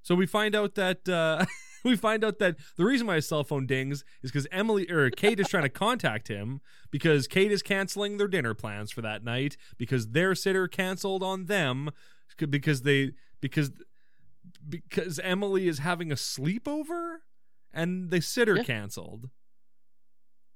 So 0.03 0.15
we 0.15 0.25
find 0.25 0.55
out 0.55 0.75
that 0.75 1.09
uh, 1.09 1.45
we 1.83 1.97
find 1.97 2.23
out 2.23 2.39
that 2.39 2.55
the 2.77 2.85
reason 2.85 3.07
why 3.07 3.15
his 3.15 3.27
cell 3.27 3.43
phone 3.43 3.65
dings 3.65 4.05
is 4.23 4.31
because 4.31 4.47
Emily 4.53 4.89
or 4.89 5.09
Kate 5.09 5.41
is 5.41 5.49
trying 5.49 5.63
to 5.63 5.69
contact 5.69 6.29
him 6.29 6.61
because 6.91 7.27
Kate 7.27 7.51
is 7.51 7.61
canceling 7.61 8.15
their 8.15 8.29
dinner 8.29 8.53
plans 8.53 8.89
for 8.89 9.01
that 9.01 9.21
night 9.21 9.57
because 9.77 10.11
their 10.11 10.33
sitter 10.33 10.69
canceled 10.69 11.23
on 11.23 11.47
them 11.47 11.89
because 12.37 12.83
they 12.83 13.11
because 13.41 13.71
because 14.67 15.19
Emily 15.19 15.67
is 15.67 15.79
having 15.79 16.11
a 16.11 16.15
sleepover 16.15 17.17
and 17.73 18.09
the 18.09 18.21
sitter 18.21 18.57
Yeah. 18.57 18.63
canceled. 18.63 19.29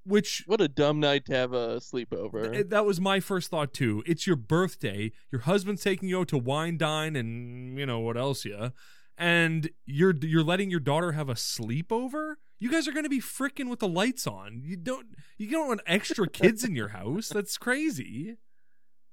Which 0.05 0.43
What 0.48 0.62
a 0.62 0.67
dumb 0.67 1.00
night 1.00 1.25
to 1.25 1.34
have 1.36 1.53
a 1.53 1.77
sleepover. 1.79 2.51
Th- 2.53 2.67
That 2.67 2.86
was 2.86 3.00
my 3.00 3.19
first 3.19 3.50
thought 3.51 3.74
too. 3.74 4.01
It's 4.05 4.25
your 4.25 4.38
birthday. 4.38 5.12
Your 5.31 5.41
husband's 5.41 5.84
taking 5.84 6.10
you 6.10 6.19
out 6.19 6.29
to 6.29 6.38
wine 6.38 6.77
dine 6.77 7.15
and 7.15 7.77
you 7.77 7.86
know 7.86 8.00
what 8.00 8.17
else 8.17 8.46
yeah. 8.46 8.69
And 9.17 9.69
you're 9.86 10.15
you're 10.22 10.43
letting 10.43 10.72
your 10.72 10.79
daughter 10.79 11.12
have 11.12 11.29
a 11.29 11.34
sleepover? 11.34 12.36
You 12.58 12.72
guys 12.72 12.88
are 12.88 12.91
going 12.91 13.03
to 13.03 13.10
be 13.10 13.22
frickin' 13.22 13.69
with 13.69 13.79
the 13.79 13.88
lights 13.88 14.25
on. 14.25 14.62
You 14.63 14.77
don't 14.77 15.08
you 15.38 15.50
don't 15.51 15.67
want 15.67 15.81
extra 15.86 16.27
kids 16.27 16.63
in 16.63 16.75
your 16.75 16.89
house. 16.89 17.27
That's 17.29 17.58
crazy. 17.58 18.38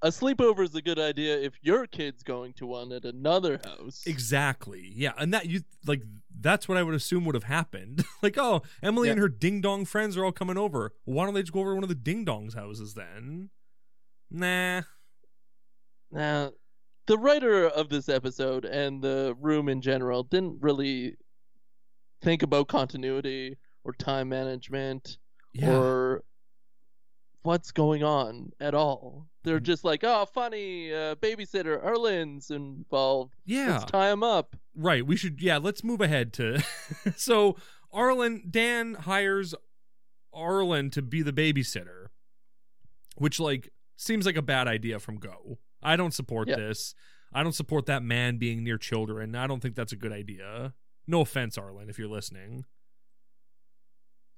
A 0.02 0.08
sleepover 0.08 0.60
is 0.64 0.74
a 0.74 0.82
good 0.82 0.98
idea 0.98 1.38
if 1.38 1.54
your 1.62 1.86
kid's 1.86 2.22
going 2.22 2.52
to 2.54 2.66
one 2.66 2.92
at 2.92 3.04
another 3.04 3.58
house. 3.64 4.02
Exactly. 4.06 4.92
Yeah, 4.94 5.12
and 5.18 5.32
that 5.34 5.46
you 5.46 5.62
like 5.86 6.02
that's 6.38 6.68
what 6.68 6.76
I 6.78 6.82
would 6.82 6.94
assume 6.94 7.24
would 7.24 7.34
have 7.34 7.44
happened. 7.44 8.04
like, 8.22 8.36
oh, 8.38 8.62
Emily 8.82 9.08
Yeah. 9.08 9.12
and 9.12 9.20
her 9.20 9.28
ding 9.28 9.60
dong 9.62 9.84
friends 9.86 10.16
are 10.16 10.24
all 10.24 10.32
coming 10.32 10.58
over. 10.58 10.92
Why 11.04 11.24
don't 11.24 11.34
they 11.34 11.42
just 11.42 11.52
go 11.52 11.60
over 11.60 11.70
to 11.70 11.74
one 11.74 11.82
of 11.84 11.88
the 11.88 11.94
ding 11.94 12.24
dong's 12.24 12.54
houses 12.54 12.94
then? 12.94 13.50
Nah. 14.30 14.82
Now, 16.10 16.52
the 17.06 17.18
writer 17.18 17.66
of 17.68 17.88
this 17.88 18.08
episode 18.08 18.64
and 18.64 19.02
the 19.02 19.34
room 19.40 19.68
in 19.68 19.80
general 19.80 20.22
didn't 20.24 20.60
really 20.60 21.16
think 22.22 22.42
about 22.42 22.68
continuity 22.68 23.56
or 23.84 23.92
time 23.92 24.28
management 24.28 25.18
Yeah. 25.54 25.76
or 25.76 26.24
what's 27.46 27.72
going 27.72 28.02
on 28.02 28.52
at 28.60 28.74
all. 28.74 29.26
They're 29.44 29.60
Mm. 29.60 29.64
just 29.64 29.84
like, 29.84 30.02
oh, 30.04 30.26
funny, 30.26 30.92
uh, 30.92 31.14
babysitter, 31.16 31.82
Arlen's 31.82 32.50
involved. 32.50 33.34
yeah. 33.44 33.78
Let's 33.78 33.90
tie 33.90 34.10
him 34.10 34.22
up. 34.22 34.56
Right. 34.74 35.06
We 35.06 35.16
should. 35.16 35.40
Yeah. 35.40 35.56
Let's 35.58 35.82
move 35.82 36.00
ahead 36.00 36.32
to. 36.34 36.62
so 37.16 37.56
Arlen 37.92 38.44
Dan 38.50 38.94
hires 38.94 39.54
Arlen 40.34 40.90
to 40.90 41.00
be 41.02 41.22
the 41.22 41.32
babysitter, 41.32 42.08
which 43.16 43.40
like 43.40 43.70
seems 43.96 44.26
like 44.26 44.36
a 44.36 44.42
bad 44.42 44.68
idea 44.68 44.98
from 44.98 45.16
go. 45.16 45.58
I 45.82 45.96
don't 45.96 46.12
support 46.12 46.48
Yeah. 46.48 46.56
this. 46.56 46.94
I 47.32 47.42
don't 47.42 47.54
support 47.54 47.86
that 47.86 48.02
man 48.02 48.36
being 48.38 48.62
near 48.64 48.78
children. 48.78 49.34
I 49.34 49.46
don't 49.46 49.60
think 49.60 49.74
that's 49.76 49.92
a 49.92 49.96
good 49.96 50.12
idea. 50.12 50.74
No 51.06 51.20
offense, 51.22 51.56
Arlen, 51.56 51.88
if 51.88 51.98
you're 51.98 52.08
listening. 52.08 52.64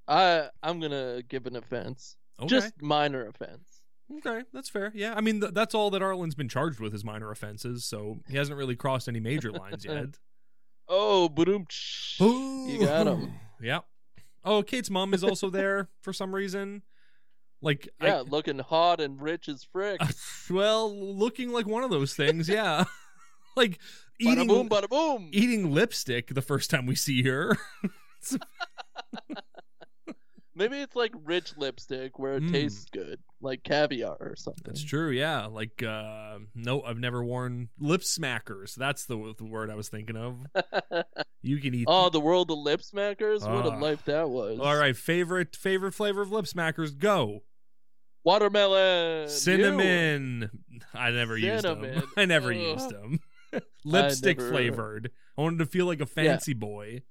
I 0.06 0.48
I'm 0.62 0.80
gonna 0.80 1.22
give 1.28 1.46
an 1.46 1.56
offense, 1.56 2.16
Okay. 2.40 2.48
just 2.48 2.80
minor 2.82 3.26
offense. 3.26 3.82
Okay, 4.18 4.42
that's 4.54 4.68
fair. 4.70 4.90
Yeah, 4.94 5.14
I 5.16 5.20
mean 5.20 5.40
th- 5.40 5.52
that's 5.52 5.74
all 5.74 5.90
that 5.90 6.00
Arlen's 6.00 6.34
been 6.34 6.48
charged 6.48 6.80
with 6.80 6.94
is 6.94 7.04
minor 7.04 7.30
offenses, 7.30 7.84
so 7.84 8.18
he 8.28 8.36
hasn't 8.36 8.56
really 8.56 8.76
crossed 8.76 9.08
any 9.08 9.20
major 9.20 9.50
lines 9.52 9.84
yet. 9.84 10.18
Oh, 10.90 11.28
boom! 11.28 11.66
You 12.18 12.78
got 12.80 13.06
him. 13.06 13.32
Yeah. 13.60 13.80
Oh, 14.42 14.62
Kate's 14.62 14.88
mom 14.88 15.12
is 15.12 15.22
also 15.22 15.50
there 15.50 15.90
for 16.00 16.14
some 16.14 16.34
reason. 16.34 16.80
Like, 17.60 17.90
Yeah, 18.00 18.22
looking 18.26 18.58
hot 18.58 18.98
and 18.98 19.20
rich 19.20 19.50
as 19.50 19.64
frick. 19.64 19.98
I, 20.00 20.08
well, 20.50 20.90
looking 21.14 21.52
like 21.52 21.66
one 21.66 21.84
of 21.84 21.90
those 21.90 22.14
things. 22.14 22.48
Yeah, 22.48 22.84
like 23.54 23.72
Bada 23.72 24.32
eating 24.32 24.46
boom, 24.48 24.70
bada 24.70 24.88
boom. 24.88 25.28
eating 25.30 25.74
lipstick 25.74 26.28
the 26.34 26.40
first 26.40 26.70
time 26.70 26.86
we 26.86 26.94
see 26.94 27.22
her. 27.24 27.58
Maybe 30.58 30.80
it's 30.80 30.96
like 30.96 31.12
rich 31.24 31.56
lipstick 31.56 32.18
where 32.18 32.34
it 32.34 32.42
Mm. 32.42 32.52
tastes 32.52 32.86
good, 32.90 33.20
like 33.40 33.62
caviar 33.62 34.16
or 34.20 34.34
something. 34.36 34.64
That's 34.66 34.82
true. 34.84 35.10
Yeah. 35.10 35.46
Like, 35.46 35.82
uh, 35.82 36.38
no, 36.54 36.82
I've 36.82 36.98
never 36.98 37.24
worn 37.24 37.68
lip 37.78 38.00
smackers. 38.02 38.74
That's 38.74 39.06
the, 39.06 39.34
the 39.38 39.44
word 39.44 39.70
I 39.70 39.74
was 39.76 39.88
thinking 39.88 40.16
of. 40.16 40.36
You 41.40 41.58
can 41.58 41.72
eat. 41.72 41.84
oh, 41.88 42.10
the 42.10 42.18
world 42.20 42.50
of 42.50 42.58
lip 42.58 42.80
smackers. 42.80 43.48
what 43.48 43.64
a 43.64 43.70
Ah. 43.70 43.78
life 43.78 44.04
that 44.06 44.28
was. 44.28 44.58
All 44.58 44.76
right, 44.76 44.96
favorite 44.96 45.54
favorite 45.54 45.92
flavor 45.92 46.20
of 46.20 46.32
lip 46.32 46.46
smackers. 46.46 46.98
Go 46.98 47.44
Watermelon. 48.24 49.28
cinnamon. 49.28 50.50
I 50.92 51.10
never 51.12 51.36
used 51.38 51.64
them. 51.64 52.02
I 52.16 52.24
never 52.24 52.50
Ugh. 52.52 52.56
used 52.56 52.90
them. 52.90 53.20
Lipstick 53.84 54.38
never- 54.38 54.50
flavored. 54.50 55.10
I 55.38 55.42
wanted 55.42 55.58
to 55.60 55.66
feel 55.66 55.86
like 55.86 56.00
a 56.00 56.06
fancy 56.06 56.52
boy. 56.54 57.02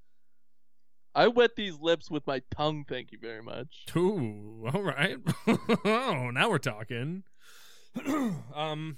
I 1.18 1.28
wet 1.30 1.56
these 1.56 1.80
lips 1.80 2.12
with 2.12 2.28
my 2.28 2.44
tongue. 2.56 2.86
Thank 2.88 3.12
you 3.12 3.18
very 3.20 3.42
much. 3.42 3.86
Ooh, 3.96 4.70
all 4.72 4.84
right. 4.84 5.18
oh, 5.86 6.30
now 6.32 6.50
we're 6.50 6.60
talking. 6.60 7.24
um, 8.56 8.98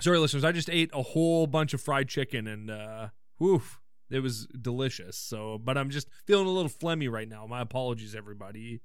sorry, 0.00 0.18
listeners. 0.18 0.42
I 0.44 0.52
just 0.52 0.70
ate 0.70 0.90
a 0.94 1.02
whole 1.02 1.46
bunch 1.46 1.74
of 1.74 1.82
fried 1.82 2.08
chicken, 2.08 2.46
and 2.46 2.70
uh, 2.70 3.08
woof, 3.38 3.78
it 4.10 4.20
was 4.20 4.46
delicious. 4.46 5.18
So, 5.18 5.58
but 5.62 5.76
I'm 5.76 5.90
just 5.90 6.08
feeling 6.26 6.46
a 6.46 6.50
little 6.50 6.70
phlegmy 6.70 7.10
right 7.10 7.28
now. 7.28 7.46
My 7.46 7.60
apologies, 7.60 8.14
everybody. 8.14 8.80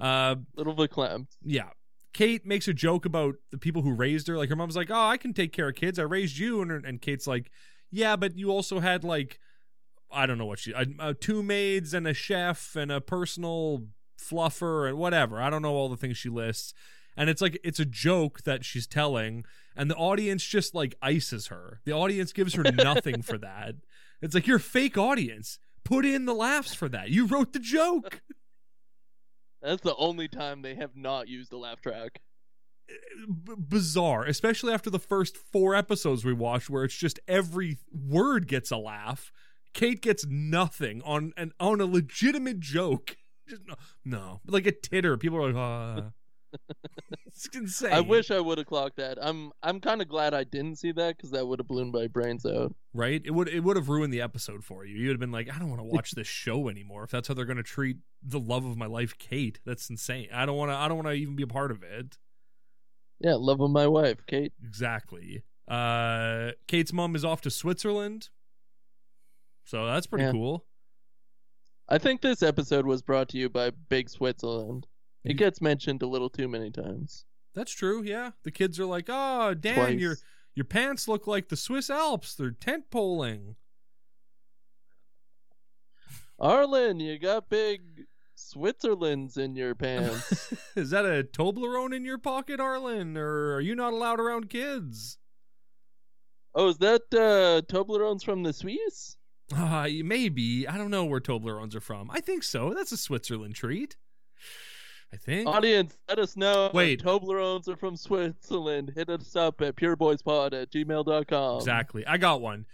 Uh, 0.00 0.36
Little 0.54 0.76
verklempt. 0.76 1.28
yeah. 1.44 1.70
Kate 2.14 2.46
makes 2.46 2.66
a 2.68 2.72
joke 2.74 3.04
about 3.06 3.34
the 3.50 3.58
people 3.58 3.82
who 3.82 3.92
raised 3.92 4.28
her. 4.28 4.36
Like 4.36 4.48
her 4.48 4.56
mom's 4.56 4.76
like, 4.76 4.90
"Oh, 4.90 5.06
I 5.06 5.16
can 5.16 5.34
take 5.34 5.52
care 5.52 5.68
of 5.68 5.74
kids. 5.74 5.98
I 5.98 6.02
raised 6.02 6.38
you," 6.38 6.62
and 6.62 6.84
and 6.84 7.00
Kate's 7.02 7.26
like, 7.26 7.50
"Yeah, 7.90 8.16
but 8.16 8.36
you 8.36 8.50
also 8.50 8.80
had 8.80 9.04
like, 9.04 9.38
I 10.10 10.26
don't 10.26 10.38
know 10.38 10.46
what 10.46 10.58
she, 10.58 10.72
uh, 10.74 10.84
uh, 10.98 11.14
two 11.18 11.42
maids 11.42 11.94
and 11.94 12.06
a 12.06 12.14
chef 12.14 12.76
and 12.76 12.90
a 12.90 13.00
personal 13.00 13.84
fluffer 14.18 14.88
and 14.88 14.98
whatever. 14.98 15.40
I 15.40 15.50
don't 15.50 15.62
know 15.62 15.74
all 15.74 15.88
the 15.88 15.96
things 15.96 16.16
she 16.16 16.28
lists." 16.28 16.74
And 17.16 17.28
it's 17.28 17.42
like 17.42 17.58
it's 17.64 17.80
a 17.80 17.84
joke 17.84 18.44
that 18.44 18.64
she's 18.64 18.86
telling, 18.86 19.44
and 19.76 19.90
the 19.90 19.96
audience 19.96 20.44
just 20.44 20.74
like 20.74 20.94
ices 21.02 21.48
her. 21.48 21.80
The 21.84 21.92
audience 21.92 22.32
gives 22.32 22.54
her 22.54 22.62
nothing 22.72 23.22
for 23.22 23.38
that. 23.38 23.74
It's 24.22 24.34
like 24.34 24.46
you're 24.46 24.58
fake 24.58 24.96
audience. 24.96 25.58
Put 25.84 26.04
in 26.04 26.26
the 26.26 26.34
laughs 26.34 26.74
for 26.74 26.88
that. 26.90 27.10
You 27.10 27.26
wrote 27.26 27.52
the 27.52 27.58
joke. 27.58 28.20
That's 29.62 29.82
the 29.82 29.96
only 29.96 30.28
time 30.28 30.62
they 30.62 30.76
have 30.76 30.94
not 30.94 31.28
used 31.28 31.52
a 31.52 31.58
laugh 31.58 31.80
track. 31.80 32.20
b- 33.26 33.54
bizarre, 33.58 34.24
especially 34.24 34.72
after 34.72 34.90
the 34.90 34.98
first 34.98 35.36
four 35.36 35.74
episodes 35.74 36.24
we 36.24 36.32
watched, 36.32 36.70
where 36.70 36.84
it's 36.84 36.94
just 36.96 37.18
every 37.26 37.78
word 37.92 38.46
gets 38.46 38.70
a 38.70 38.76
laugh. 38.76 39.32
Kate 39.74 40.00
gets 40.00 40.26
nothing 40.26 41.02
on 41.04 41.32
an 41.36 41.52
on 41.60 41.80
a 41.80 41.86
legitimate 41.86 42.60
joke. 42.60 43.16
Just 43.48 43.62
no, 43.66 43.74
no, 44.04 44.40
like 44.46 44.66
a 44.66 44.72
titter. 44.72 45.16
People 45.16 45.38
are 45.38 45.52
like, 45.52 45.56
ah. 45.56 46.10
it's 47.26 47.46
insane. 47.54 47.92
I 47.92 48.00
wish 48.00 48.30
I 48.30 48.40
would 48.40 48.58
have 48.58 48.66
clocked 48.66 48.96
that. 48.96 49.18
I'm 49.20 49.52
I'm 49.62 49.80
kind 49.80 50.00
of 50.00 50.08
glad 50.08 50.34
I 50.34 50.44
didn't 50.44 50.76
see 50.76 50.92
that 50.92 51.16
because 51.16 51.30
that 51.30 51.46
would 51.46 51.58
have 51.58 51.68
blown 51.68 51.92
my 51.92 52.06
brains 52.06 52.44
out. 52.46 52.74
right? 52.94 53.20
It 53.24 53.30
would 53.30 53.48
it 53.48 53.60
would 53.60 53.76
have 53.76 53.88
ruined 53.88 54.12
the 54.12 54.20
episode 54.20 54.64
for 54.64 54.84
you. 54.84 54.96
You 54.96 55.08
would 55.08 55.14
have 55.14 55.20
been 55.20 55.32
like, 55.32 55.54
I 55.54 55.58
don't 55.58 55.68
want 55.68 55.80
to 55.80 55.84
watch 55.84 56.12
this 56.12 56.26
show 56.26 56.68
anymore. 56.68 57.04
If 57.04 57.10
that's 57.10 57.28
how 57.28 57.34
they're 57.34 57.44
going 57.44 57.58
to 57.58 57.62
treat 57.62 57.98
the 58.22 58.40
love 58.40 58.64
of 58.64 58.76
my 58.76 58.86
life, 58.86 59.16
Kate, 59.18 59.60
that's 59.64 59.88
insane. 59.90 60.28
I 60.32 60.46
don't 60.46 60.56
want 60.56 60.70
to. 60.70 60.76
I 60.76 60.88
don't 60.88 60.96
want 60.96 61.08
to 61.08 61.14
even 61.14 61.36
be 61.36 61.42
a 61.42 61.48
part 61.48 61.70
of 61.70 61.82
it. 61.82 62.18
Yeah, 63.20 63.34
love 63.34 63.60
of 63.60 63.70
my 63.70 63.86
wife, 63.86 64.24
Kate. 64.26 64.52
Exactly. 64.64 65.42
Uh, 65.66 66.52
Kate's 66.66 66.92
mom 66.92 67.14
is 67.14 67.24
off 67.24 67.40
to 67.42 67.50
Switzerland, 67.50 68.30
so 69.68 69.84
that's 69.86 70.06
pretty 70.06 70.24
Yeah. 70.24 70.32
cool. 70.32 70.64
I 71.90 71.98
think 71.98 72.20
this 72.22 72.42
episode 72.42 72.86
was 72.86 73.02
brought 73.02 73.28
to 73.30 73.38
you 73.38 73.48
by 73.50 73.70
Big 73.70 74.08
Switzerland. 74.08 74.86
It 75.24 75.34
gets 75.34 75.60
mentioned 75.60 76.02
a 76.02 76.06
little 76.06 76.30
too 76.30 76.48
many 76.48 76.70
times. 76.70 77.26
That's 77.54 77.72
true. 77.72 78.02
Yeah, 78.02 78.30
the 78.44 78.50
kids 78.50 78.80
are 78.80 78.86
like, 78.86 79.06
"Oh, 79.08 79.52
Dan, 79.52 79.74
Twice. 79.74 80.00
your 80.00 80.16
your 80.54 80.64
pants 80.64 81.06
look 81.06 81.26
like 81.26 81.48
the 81.50 81.56
Swiss 81.56 81.90
Alps. 81.90 82.34
They're 82.34 82.50
tent 82.50 82.90
poling." 82.90 83.56
Arlen, 86.38 87.00
you 87.00 87.18
got 87.18 87.48
big 87.50 88.06
Switzerlands 88.36 89.36
in 89.36 89.56
your 89.56 89.74
pants. 89.74 90.52
is 90.76 90.90
that 90.90 91.04
a 91.04 91.24
Toblerone 91.24 91.94
in 91.94 92.04
your 92.04 92.18
pocket, 92.18 92.60
Arlen, 92.60 93.16
or 93.16 93.54
are 93.54 93.60
you 93.60 93.74
not 93.74 93.92
allowed 93.92 94.20
around 94.20 94.48
kids? 94.48 95.18
oh, 96.54 96.68
is 96.68 96.78
that 96.78 97.02
uh, 97.12 97.62
Toblerones 97.72 98.24
from 98.24 98.42
the 98.42 98.52
Swiss? 98.52 99.16
Uh, 99.54 99.88
maybe. 100.04 100.66
I 100.68 100.76
don't 100.76 100.90
know 100.90 101.04
where 101.04 101.20
Toblerones 101.20 101.74
are 101.74 101.80
from. 101.80 102.10
I 102.10 102.20
think 102.20 102.42
so. 102.42 102.74
That's 102.74 102.92
a 102.92 102.96
Switzerland 102.96 103.54
treat. 103.54 103.96
I 105.12 105.16
think. 105.16 105.48
Audience, 105.48 105.96
let 106.08 106.18
us 106.18 106.36
know. 106.36 106.70
Wait. 106.74 107.02
Toblerones 107.02 107.66
are 107.68 107.76
from 107.76 107.96
Switzerland. 107.96 108.92
Hit 108.94 109.08
us 109.08 109.34
up 109.34 109.60
at 109.62 109.76
pureboyspod 109.76 110.52
at 110.52 110.70
gmail.com. 110.70 111.56
Exactly. 111.56 112.06
I 112.06 112.18
got 112.18 112.42
one. 112.42 112.66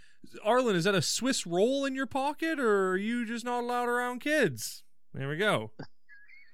Arlen, 0.43 0.75
is 0.75 0.83
that 0.83 0.95
a 0.95 1.01
Swiss 1.01 1.45
roll 1.45 1.85
in 1.85 1.95
your 1.95 2.07
pocket, 2.07 2.59
or 2.59 2.89
are 2.89 2.97
you 2.97 3.25
just 3.25 3.45
not 3.45 3.63
allowed 3.63 3.87
around 3.87 4.19
kids? 4.19 4.83
There 5.13 5.29
we 5.29 5.37
go. 5.37 5.71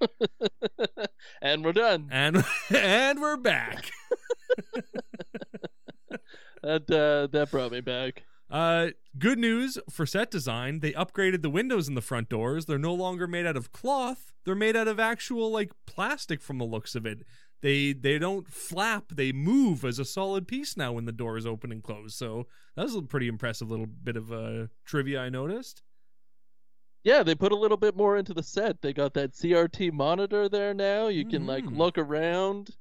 and 1.42 1.64
we're 1.64 1.72
done. 1.72 2.08
And 2.10 2.44
and 2.70 3.20
we're 3.20 3.36
back. 3.36 3.90
That 6.62 6.88
uh, 6.88 7.26
that 7.32 7.50
brought 7.50 7.72
me 7.72 7.80
back. 7.80 8.22
Uh, 8.52 8.88
good 9.18 9.38
news 9.38 9.78
for 9.90 10.04
set 10.04 10.30
design. 10.30 10.80
They 10.80 10.92
upgraded 10.92 11.40
the 11.40 11.48
windows 11.48 11.88
in 11.88 11.94
the 11.94 12.02
front 12.02 12.28
doors. 12.28 12.66
They're 12.66 12.78
no 12.78 12.92
longer 12.92 13.26
made 13.26 13.46
out 13.46 13.56
of 13.56 13.72
cloth. 13.72 14.30
They're 14.44 14.54
made 14.54 14.76
out 14.76 14.88
of 14.88 15.00
actual 15.00 15.50
like 15.50 15.72
plastic 15.86 16.42
from 16.42 16.58
the 16.58 16.66
looks 16.66 16.94
of 16.94 17.06
it. 17.06 17.24
They 17.62 17.94
they 17.94 18.18
don't 18.18 18.46
flap. 18.46 19.04
They 19.14 19.32
move 19.32 19.84
as 19.86 19.98
a 19.98 20.04
solid 20.04 20.46
piece 20.46 20.76
now 20.76 20.92
when 20.92 21.06
the 21.06 21.12
doors 21.12 21.46
open 21.46 21.72
and 21.72 21.82
close. 21.82 22.14
So 22.14 22.46
that 22.76 22.82
was 22.82 22.94
a 22.94 23.00
pretty 23.02 23.26
impressive 23.28 23.70
little 23.70 23.86
bit 23.86 24.16
of 24.16 24.30
uh, 24.30 24.66
trivia 24.84 25.20
I 25.22 25.30
noticed. 25.30 25.82
Yeah, 27.04 27.22
they 27.22 27.34
put 27.34 27.52
a 27.52 27.56
little 27.56 27.76
bit 27.78 27.96
more 27.96 28.16
into 28.16 28.34
the 28.34 28.42
set. 28.42 28.82
They 28.82 28.92
got 28.92 29.14
that 29.14 29.32
CRT 29.32 29.92
monitor 29.92 30.48
there 30.48 30.74
now. 30.74 31.08
You 31.08 31.24
can 31.24 31.46
like 31.46 31.64
Mhm. 31.64 31.76
look 31.78 31.96
around. 31.98 32.76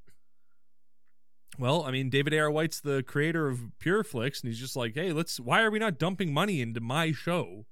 Well, 1.61 1.83
I 1.83 1.91
mean, 1.91 2.09
David 2.09 2.33
A.R. 2.33 2.49
White's 2.49 2.79
the 2.79 3.03
creator 3.03 3.47
of 3.47 3.73
Pureflix, 3.79 4.41
and 4.41 4.51
he's 4.51 4.59
just 4.59 4.75
like, 4.75 4.95
hey, 4.95 5.13
let's. 5.13 5.39
Why 5.39 5.61
are 5.61 5.69
we 5.69 5.77
not 5.77 5.99
dumping 5.99 6.33
money 6.33 6.59
into 6.59 6.81
my 6.81 7.11
show? 7.11 7.67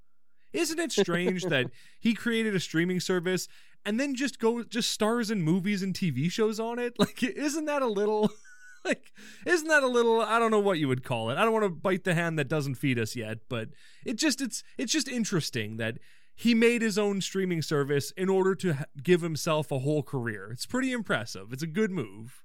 Isn't 0.54 0.78
it 0.78 0.92
strange 0.92 1.46
that 1.46 1.72
he 2.00 2.14
created 2.14 2.54
a 2.54 2.60
streaming 2.60 3.00
service 3.00 3.48
and 3.84 4.00
then 4.00 4.14
just 4.14 4.38
go 4.38 4.62
just 4.62 4.92
stars 4.92 5.32
in 5.32 5.42
movies 5.42 5.82
and 5.82 5.96
TV 5.96 6.32
shows 6.32 6.60
on 6.60 6.78
it? 6.78 6.94
Like, 7.00 7.24
isn't 7.24 7.66
that 7.66 7.82
a 7.82 7.88
little? 7.88 8.30
like, 8.86 9.12
isn't 9.48 9.68
that 9.68 9.82
a 9.82 9.88
little? 9.88 10.22
I 10.22 10.38
don't 10.38 10.52
know 10.52 10.60
what 10.60 10.78
you 10.78 10.88
would 10.88 11.04
call 11.04 11.32
it. 11.32 11.40
I 11.40 11.44
don't 11.44 11.54
want 11.54 11.66
to 11.66 11.70
bite 11.70 12.04
the 12.04 12.14
hand 12.14 12.38
that 12.38 12.48
doesn't 12.48 12.76
feed 12.76 13.00
us 13.00 13.16
yet, 13.16 13.40
but 13.50 13.70
it 14.06 14.18
just 14.18 14.40
it's 14.40 14.62
it's 14.78 14.94
just 14.94 15.08
interesting 15.08 15.78
that 15.78 15.98
he 16.36 16.54
made 16.54 16.84
his 16.84 17.00
own 17.00 17.22
streaming 17.22 17.64
service 17.64 18.12
in 18.12 18.30
order 18.30 18.54
to 18.54 18.86
give 19.02 19.22
himself 19.22 19.72
a 19.72 19.80
whole 19.80 20.04
career. 20.04 20.52
It's 20.52 20.68
pretty 20.68 20.92
impressive. 20.92 21.52
It's 21.52 21.64
a 21.64 21.68
good 21.68 21.90
move. 21.90 22.44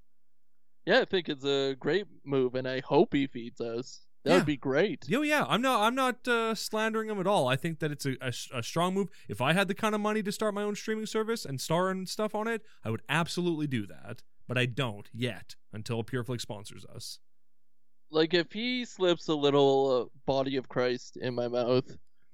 Yeah, 0.87 1.01
I 1.01 1.05
think 1.07 1.29
it's 1.29 1.45
a 1.45 1.75
great 1.79 2.07
move, 2.25 2.55
and 2.55 2.69
I 2.69 2.81
hope 2.81 3.15
he 3.15 3.27
feeds 3.27 3.61
us. 3.61 4.01
That 4.25 4.31
Yeah. 4.31 4.37
would 4.39 4.47
be 4.47 4.57
great. 4.57 5.05
Yo, 5.09 5.23
yeah, 5.23 5.45
I'm 5.49 5.61
not 5.63 5.83
I'm 5.83 5.95
not 5.95 6.27
uh, 6.29 6.55
slandering 6.55 7.09
him 7.11 7.21
at 7.21 7.27
all. 7.27 7.47
I 7.47 7.57
think 7.57 7.79
that 7.81 7.91
it's 7.91 8.07
a, 8.07 8.17
a, 8.23 8.33
a 8.59 8.63
strong 8.63 8.95
move. 8.95 9.09
If 9.29 9.41
I 9.41 9.53
had 9.53 9.69
the 9.69 9.75
kind 9.75 9.95
of 9.95 10.01
money 10.01 10.23
to 10.23 10.33
start 10.33 10.55
my 10.55 10.63
own 10.63 10.75
streaming 10.75 11.07
service 11.07 11.45
and 11.45 11.61
star 11.61 11.91
and 11.91 12.09
stuff 12.09 12.35
on 12.35 12.49
it, 12.49 12.63
I 12.85 12.91
would 12.91 13.03
absolutely 13.09 13.67
do 13.67 13.87
that. 13.87 14.23
But 14.49 14.57
I 14.59 14.67
don't 14.67 15.09
yet 15.13 15.57
until 15.73 16.03
PureFlix 16.05 16.41
sponsors 16.43 16.85
us. 16.87 17.19
Like 18.11 18.33
if 18.35 18.53
he 18.53 18.85
slips 18.85 19.29
a 19.29 19.35
little 19.35 20.03
uh, 20.07 20.19
body 20.27 20.57
of 20.57 20.69
Christ 20.69 21.17
in 21.17 21.35
my 21.35 21.49
mouth, 21.49 21.85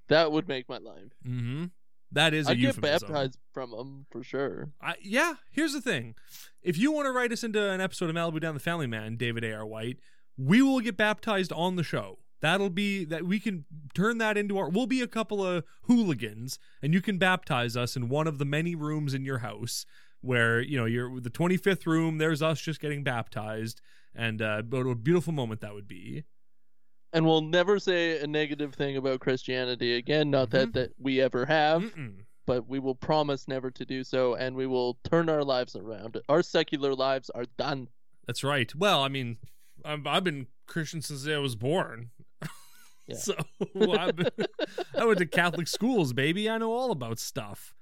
that 0.09 0.31
would 0.31 0.47
make 0.49 0.69
my 0.69 0.79
life. 0.79 1.13
Mm-hmm. 1.27 1.67
That 2.13 2.35
is 2.35 2.49
a 2.49 2.53
I'd 2.53 2.61
get 2.61 2.81
baptized 2.81 3.39
from 3.53 3.71
them 3.71 4.07
for 4.11 4.23
sure. 4.23 4.73
I, 4.81 4.95
yeah, 5.03 5.35
here's 5.51 5.73
the 5.73 5.81
thing. 5.81 6.15
If 6.63 6.77
you 6.77 6.93
want 6.93 7.07
to 7.07 7.13
write 7.13 7.33
us 7.33 7.45
into 7.45 7.71
an 7.71 7.81
episode 7.81 8.11
of 8.11 8.17
Malibu 8.17 8.41
Dan 8.41 8.55
the 8.55 8.61
Family 8.61 8.87
Man, 8.87 9.17
David 9.17 9.45
A.R. 9.45 9.65
White, 9.65 9.99
we 10.37 10.63
will 10.63 10.81
get 10.81 10.97
baptized 10.97 11.53
on 11.53 11.77
the 11.77 11.85
show. 11.85 12.19
That'll 12.41 12.71
be 12.71 13.05
that 13.05 13.25
we 13.27 13.39
can 13.39 13.65
turn 13.95 14.19
that 14.19 14.37
into 14.37 14.57
our. 14.59 14.69
We'll 14.69 14.87
be 14.87 15.03
a 15.03 15.07
couple 15.07 15.45
of 15.45 15.65
hooligans, 15.83 16.59
and 16.83 16.95
you 16.95 17.03
can 17.03 17.19
baptize 17.19 17.77
us 17.77 17.97
in 17.97 18.09
one 18.09 18.27
of 18.27 18.39
the 18.39 18.47
many 18.47 18.75
rooms 18.75 19.13
in 19.15 19.25
your 19.25 19.39
house 19.39 19.85
where 20.23 20.61
you 20.61 20.77
know 20.77 20.87
you're 20.87 21.21
the 21.21 21.31
25th 21.31 21.87
room. 21.87 22.19
There's 22.19 22.43
us 22.43 22.61
just 22.61 22.81
getting 22.81 23.05
baptized, 23.05 23.83
and 24.15 24.41
uh, 24.41 24.63
what 24.63 24.87
a 24.87 24.95
beautiful 24.95 25.35
moment 25.35 25.61
that 25.61 25.75
would 25.75 25.87
be. 25.87 26.25
And 27.13 27.27
we'll 27.27 27.41
never 27.43 27.79
say 27.79 28.21
a 28.21 28.27
negative 28.27 28.75
thing 28.75 28.97
about 28.97 29.21
Christianity 29.21 29.97
again. 29.97 30.31
Not 30.31 30.49
Mhm. 30.49 30.53
that 30.53 30.73
that 30.75 30.93
we 30.99 31.21
ever 31.21 31.45
have, 31.47 31.83
Mm-mm. 31.83 32.25
but 32.47 32.69
we 32.69 32.79
will 32.79 32.95
promise 32.95 33.49
never 33.49 33.71
to 33.73 33.85
do 33.85 34.05
so, 34.05 34.35
and 34.37 34.55
we 34.55 34.67
will 34.67 34.99
turn 35.05 35.29
our 35.29 35.43
lives 35.43 35.75
around. 35.75 36.19
Our 36.29 36.43
secular 36.43 36.95
lives 36.95 37.29
are 37.31 37.47
done. 37.59 37.89
That's 38.27 38.45
right. 38.45 38.73
Well, 38.75 39.03
I 39.03 39.09
mean, 39.09 39.39
I've, 39.85 40.07
I've 40.07 40.23
been 40.25 40.47
Christian 40.67 41.03
since 41.03 41.27
I 41.27 41.39
was 41.39 41.57
born. 41.57 42.11
Yeah. 43.09 43.17
so 43.17 43.35
I've 43.99 44.15
been, 44.15 44.31
I 44.97 45.05
went 45.05 45.19
to 45.19 45.27
Catholic 45.27 45.67
schools, 45.67 46.13
baby. 46.13 46.49
I 46.49 46.59
know 46.59 46.71
all 46.73 46.93
about 46.93 47.19
stuff. 47.19 47.75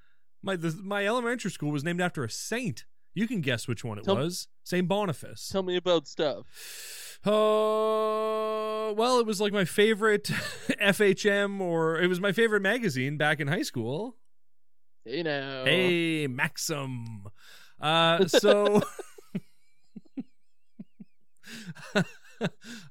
My 0.43 0.57
the, 0.57 0.71
my 0.83 1.07
elementary 1.07 1.51
school 1.51 1.71
was 1.71 1.85
named 1.85 2.01
after 2.01 2.25
a 2.25 2.31
saint. 2.31 2.87
You 3.15 3.27
can 3.27 3.41
guess 3.41 3.67
which 3.67 3.83
one 3.85 3.99
it 3.99 4.05
Tell- 4.05 4.17
was. 4.17 4.49
Saint 4.65 4.87
Boniface. 4.89 5.49
Tell 5.49 5.63
me 5.63 5.77
about 5.77 6.07
stuff. 6.07 6.45
Uh, 7.25 8.93
well, 8.93 9.19
it 9.19 9.27
was 9.27 9.41
like 9.41 9.53
my 9.53 9.65
favorite 9.65 10.25
FHM, 10.81 11.61
or 11.61 11.99
it 12.01 12.07
was 12.07 12.21
my 12.21 12.33
favorite 12.33 12.63
magazine 12.63 13.17
back 13.17 13.41
in 13.41 13.49
high 13.49 13.63
school. 13.63 14.17
Hey 15.05 15.23
now. 15.23 15.65
Hey, 15.65 16.27
Maxim. 16.29 17.25
Uh, 17.81 18.27
so, 18.27 18.83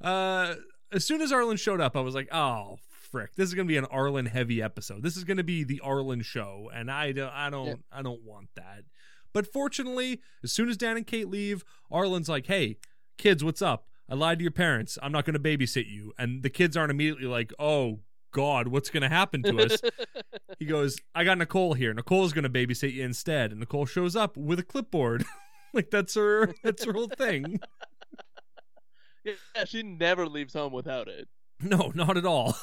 uh, 0.01 0.55
as 0.91 1.05
soon 1.05 1.21
as 1.21 1.31
Arlen 1.31 1.57
showed 1.57 1.81
up, 1.81 1.95
I 1.95 2.01
was 2.01 2.15
like, 2.15 2.29
"Oh, 2.33 2.77
frick! 3.11 3.35
This 3.35 3.47
is 3.49 3.53
gonna 3.53 3.67
be 3.67 3.77
an 3.77 3.85
Arlen 3.85 4.25
heavy 4.25 4.61
episode. 4.61 5.03
This 5.03 5.15
is 5.17 5.23
gonna 5.23 5.43
be 5.43 5.63
the 5.63 5.79
Arlen 5.81 6.21
show, 6.21 6.69
and 6.73 6.89
I 6.91 7.11
don't, 7.11 7.31
I 7.31 7.49
don't, 7.49 7.67
Yeah. 7.67 7.75
I 7.91 8.01
don't 8.01 8.23
want 8.23 8.49
that." 8.55 8.83
But 9.37 9.45
fortunately, 9.45 10.19
as 10.43 10.51
soon 10.51 10.67
as 10.67 10.77
Dan 10.77 10.97
and 10.97 11.05
Kate 11.05 11.27
leave, 11.27 11.63
Arlen's 11.91 12.27
like, 12.27 12.47
"Hey, 12.47 12.77
kids, 13.19 13.43
what's 13.43 13.61
up? 13.61 13.85
I 14.09 14.15
lied 14.15 14.39
to 14.39 14.43
your 14.43 14.49
parents. 14.51 14.97
I'm 14.99 15.11
not 15.11 15.25
gonna 15.25 15.37
babysit 15.37 15.87
you." 15.87 16.11
And 16.17 16.41
the 16.41 16.49
kids 16.49 16.75
aren't 16.75 16.89
immediately 16.89 17.27
like, 17.27 17.53
"Oh." 17.59 17.99
God, 18.31 18.67
what's 18.67 18.89
going 18.89 19.01
to 19.01 19.09
happen 19.09 19.41
to 19.43 19.57
us? 19.59 19.81
He 20.59 20.65
goes, 20.65 20.97
I 21.15 21.23
got 21.23 21.37
Nicole 21.37 21.73
here. 21.75 21.93
Nicole's 21.93 22.33
gonna 22.33 22.49
babysit 22.49 22.91
you 22.93 23.03
instead. 23.03 23.51
And 23.51 23.59
Nicole 23.59 23.85
shows 23.85 24.15
up 24.15 24.35
with 24.35 24.59
a 24.59 24.63
clipboard. 24.63 25.23
like 25.73 25.89
that's 25.91 26.15
her 26.15 26.53
that's 26.63 26.83
her 26.83 26.93
whole 26.93 27.07
thing. 27.07 27.59
yeah, 29.23 29.65
she 29.65 29.81
never 29.83 30.27
leaves 30.27 30.53
home 30.53 30.73
without 30.73 31.07
it. 31.07 31.29
No, 31.63 31.91
not 31.95 32.17
at 32.17 32.25
all. 32.25 32.55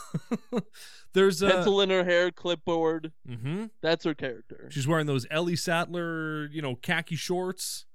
There's 1.14 1.42
a 1.42 1.50
Pencil 1.50 1.80
in 1.80 1.90
her 1.90 2.04
hair, 2.04 2.30
clipboard. 2.30 3.12
hmm 3.26 3.66
That's 3.82 4.04
her 4.04 4.14
character. 4.14 4.68
She's 4.70 4.86
wearing 4.86 5.06
those 5.06 5.26
Ellie 5.30 5.56
Sattler, 5.56 6.46
you 6.46 6.62
know, 6.62 6.76
khaki 6.76 7.16
shorts. 7.16 7.86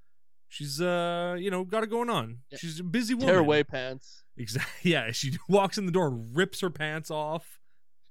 She's 0.50 0.82
uh, 0.82 1.36
you 1.40 1.52
know, 1.52 1.64
got 1.64 1.84
it 1.84 1.90
going 1.90 2.10
on. 2.10 2.40
Yeah. 2.52 2.58
She's 2.58 2.80
a 2.80 2.84
busy 2.84 3.14
woman. 3.14 3.30
Tearaway 3.30 3.64
pants. 3.64 4.24
Exactly. 4.38 4.72
Yeah, 4.92 5.12
she 5.12 5.38
walks 5.48 5.78
in 5.78 5.86
the 5.86 5.92
door 5.92 6.08
and 6.08 6.36
rips 6.36 6.62
her 6.62 6.70
pants 6.70 7.12
off, 7.12 7.60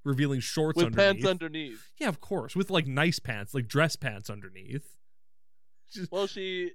revealing 0.04 0.40
shorts 0.40 0.76
With 0.76 0.86
underneath. 0.86 1.14
pants 1.24 1.26
underneath. 1.26 1.90
yeah, 1.98 2.08
of 2.08 2.20
course, 2.20 2.54
with 2.56 2.70
like 2.70 2.86
nice 2.86 3.18
pants, 3.18 3.54
like 3.54 3.66
dress 3.68 3.96
pants 3.96 4.30
underneath. 4.30 4.96
She's, 5.90 6.08
Well, 6.10 6.26
she 6.26 6.72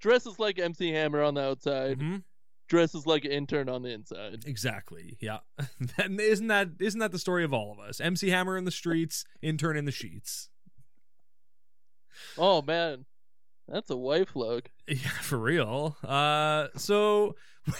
dresses 0.00 0.38
like 0.38 0.58
MC 0.58 0.90
Hammer 0.92 1.22
on 1.22 1.34
the 1.34 1.42
outside, 1.42 1.98
Mhm. 1.98 2.22
Dresses 2.70 3.04
like 3.04 3.26
an 3.26 3.32
intern 3.32 3.68
on 3.68 3.82
the 3.82 3.90
inside. 3.90 4.44
Exactly. 4.46 5.18
Yeah. 5.20 5.40
and 5.98 6.18
isn't 6.18 6.46
that 6.46 6.68
isn't 6.80 7.00
that 7.00 7.12
the 7.12 7.18
story 7.18 7.44
of 7.44 7.52
all 7.52 7.72
of 7.72 7.78
us? 7.78 8.00
MC 8.00 8.30
Hammer 8.30 8.56
in 8.56 8.64
the 8.64 8.70
streets, 8.70 9.24
intern 9.42 9.76
in 9.76 9.84
the 9.84 9.92
sheets. 9.92 10.48
Oh 12.38 12.62
man, 12.62 13.04
that's 13.68 13.90
a 13.90 13.96
wife 13.96 14.34
look. 14.34 14.70
Yeah, 14.88 15.10
for 15.20 15.38
real. 15.38 15.98
Uh 16.02 16.68
so 16.76 17.34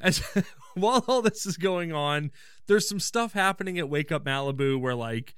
as 0.00 0.18
while 0.74 1.04
all 1.08 1.22
this 1.22 1.46
is 1.46 1.56
going 1.56 1.92
on, 1.92 2.32
there's 2.66 2.88
some 2.88 3.00
stuff 3.00 3.32
happening 3.32 3.78
at 3.78 3.88
Wake 3.88 4.12
Up 4.12 4.24
Malibu 4.24 4.78
where 4.78 4.94
like 4.94 5.34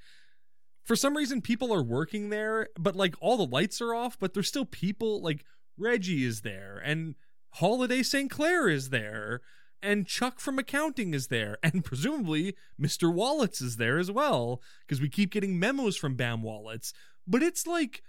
for 0.83 0.95
some 0.95 1.15
reason 1.15 1.41
people 1.41 1.71
are 1.71 1.83
working 1.83 2.29
there, 2.29 2.67
but 2.77 2.95
like 2.95 3.15
all 3.21 3.37
the 3.37 3.45
lights 3.45 3.79
are 3.81 3.93
off, 3.93 4.17
but 4.19 4.33
there's 4.33 4.47
still 4.47 4.65
people 4.65 5.21
like 5.21 5.45
Reggie 5.77 6.25
is 6.25 6.41
there 6.41 6.81
and 6.83 7.15
Holiday 7.53 8.03
St. 8.03 8.29
Clair 8.29 8.69
is 8.69 8.89
there 8.89 9.41
and 9.81 10.05
Chuck 10.05 10.39
from 10.39 10.59
accounting 10.59 11.13
is 11.13 11.27
there 11.27 11.57
and 11.63 11.83
presumably 11.83 12.55
Mr. 12.79 13.13
Wallets 13.13 13.61
is 13.61 13.77
there 13.77 13.97
as 13.97 14.11
well 14.11 14.61
because 14.81 15.01
we 15.01 15.09
keep 15.09 15.31
getting 15.31 15.59
memos 15.59 15.95
from 15.95 16.15
Bam 16.15 16.41
Wallets. 16.43 16.93
But 17.27 17.43
it's 17.43 17.67
like 17.67 18.01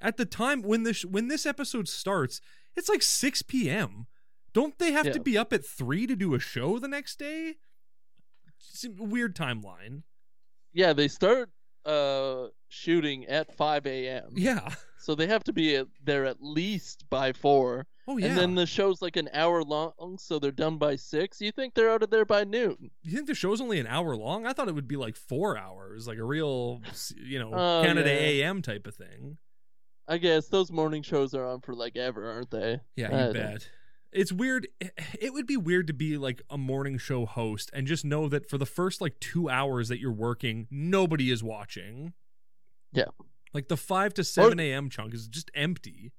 at 0.00 0.16
the 0.16 0.26
time 0.26 0.62
when 0.62 0.82
this 0.82 1.04
when 1.04 1.28
this 1.28 1.46
episode 1.46 1.88
starts, 1.88 2.40
it's 2.76 2.88
like 2.88 3.02
6 3.02 3.42
p.m. 3.42 4.06
Don't 4.52 4.78
they 4.78 4.92
have 4.92 5.10
to 5.10 5.20
be 5.20 5.36
up 5.36 5.52
at 5.52 5.66
3 5.66 6.06
to 6.06 6.14
do 6.14 6.34
a 6.34 6.38
show 6.38 6.78
the 6.78 6.86
next 6.86 7.18
day? 7.18 7.56
Weird 8.96 9.34
timeline. 9.34 10.02
Yeah, 10.72 10.92
they 10.92 11.08
start 11.08 11.50
uh 11.86 12.46
shooting 12.68 13.26
at 13.26 13.54
5 13.56 13.86
a.m. 13.86 14.32
Yeah. 14.34 14.68
So 14.98 15.14
they 15.14 15.26
have 15.26 15.44
to 15.44 15.52
be 15.52 15.76
at, 15.76 15.86
there 16.02 16.24
at 16.24 16.38
least 16.42 17.04
by 17.10 17.32
four. 17.32 17.86
Oh 18.08 18.16
yeah. 18.16 18.26
And 18.28 18.38
then 18.38 18.54
the 18.54 18.66
show's 18.66 19.00
like 19.02 19.16
an 19.16 19.28
hour 19.34 19.62
long, 19.62 20.16
so 20.18 20.38
they're 20.38 20.50
done 20.50 20.78
by 20.78 20.96
six. 20.96 21.40
You 21.40 21.52
think 21.52 21.74
they're 21.74 21.90
out 21.90 22.02
of 22.02 22.10
there 22.10 22.24
by 22.24 22.44
noon? 22.44 22.90
you 23.02 23.12
think 23.14 23.26
the 23.26 23.34
show's 23.34 23.60
only 23.60 23.78
an 23.80 23.86
hour 23.86 24.16
long? 24.16 24.46
I 24.46 24.52
thought 24.52 24.68
it 24.68 24.74
would 24.74 24.88
be 24.88 24.96
like 24.96 25.16
4 25.16 25.56
hours, 25.58 26.06
like 26.06 26.18
a 26.18 26.24
real, 26.24 26.80
you 27.16 27.38
know, 27.38 27.50
Oh, 27.52 27.82
Canada 27.84 28.10
yeah. 28.10 28.46
AM 28.46 28.62
type 28.62 28.86
of 28.86 28.94
thing. 28.94 29.36
I 30.08 30.18
guess 30.18 30.48
those 30.48 30.70
morning 30.72 31.02
shows 31.02 31.34
are 31.34 31.46
on 31.46 31.60
for 31.60 31.74
like 31.74 31.96
ever, 31.96 32.30
aren't 32.30 32.50
they? 32.50 32.80
Yeah, 32.96 33.08
I 33.08 33.10
you 33.28 33.32
don't- 33.32 33.32
bet. 33.34 33.70
It's 34.14 34.30
weird. 34.30 34.68
It 35.20 35.32
would 35.32 35.46
be 35.46 35.56
weird 35.56 35.88
to 35.88 35.92
be 35.92 36.16
like 36.16 36.40
a 36.48 36.56
morning 36.56 36.98
show 36.98 37.26
host 37.26 37.68
and 37.74 37.84
just 37.84 38.04
know 38.04 38.28
that 38.28 38.48
for 38.48 38.58
the 38.58 38.66
first 38.66 39.00
like 39.00 39.18
two 39.18 39.50
hours 39.50 39.88
that 39.88 39.98
you're 39.98 40.12
working, 40.12 40.68
nobody 40.70 41.32
is 41.32 41.42
watching. 41.42 42.12
Yeah. 42.92 43.08
Like 43.52 43.66
the 43.66 43.76
5 43.76 44.14
to 44.14 44.24
7 44.24 44.60
a.m. 44.60 44.88
chunk 44.88 45.14
is 45.14 45.26
just 45.26 45.50
empty. 45.54 46.12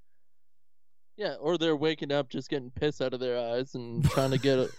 Yeah, 1.15 1.35
or 1.39 1.57
they're 1.57 1.77
waking 1.77 2.11
up 2.11 2.29
just 2.29 2.49
getting 2.49 2.69
piss 2.69 2.99
out 2.99 3.13
of 3.13 3.21
their 3.21 3.39
eyes 3.39 3.73
and 3.75 4.03
trying 4.11 4.31
to 4.31 4.37
get 4.37 4.59
it 4.59 4.71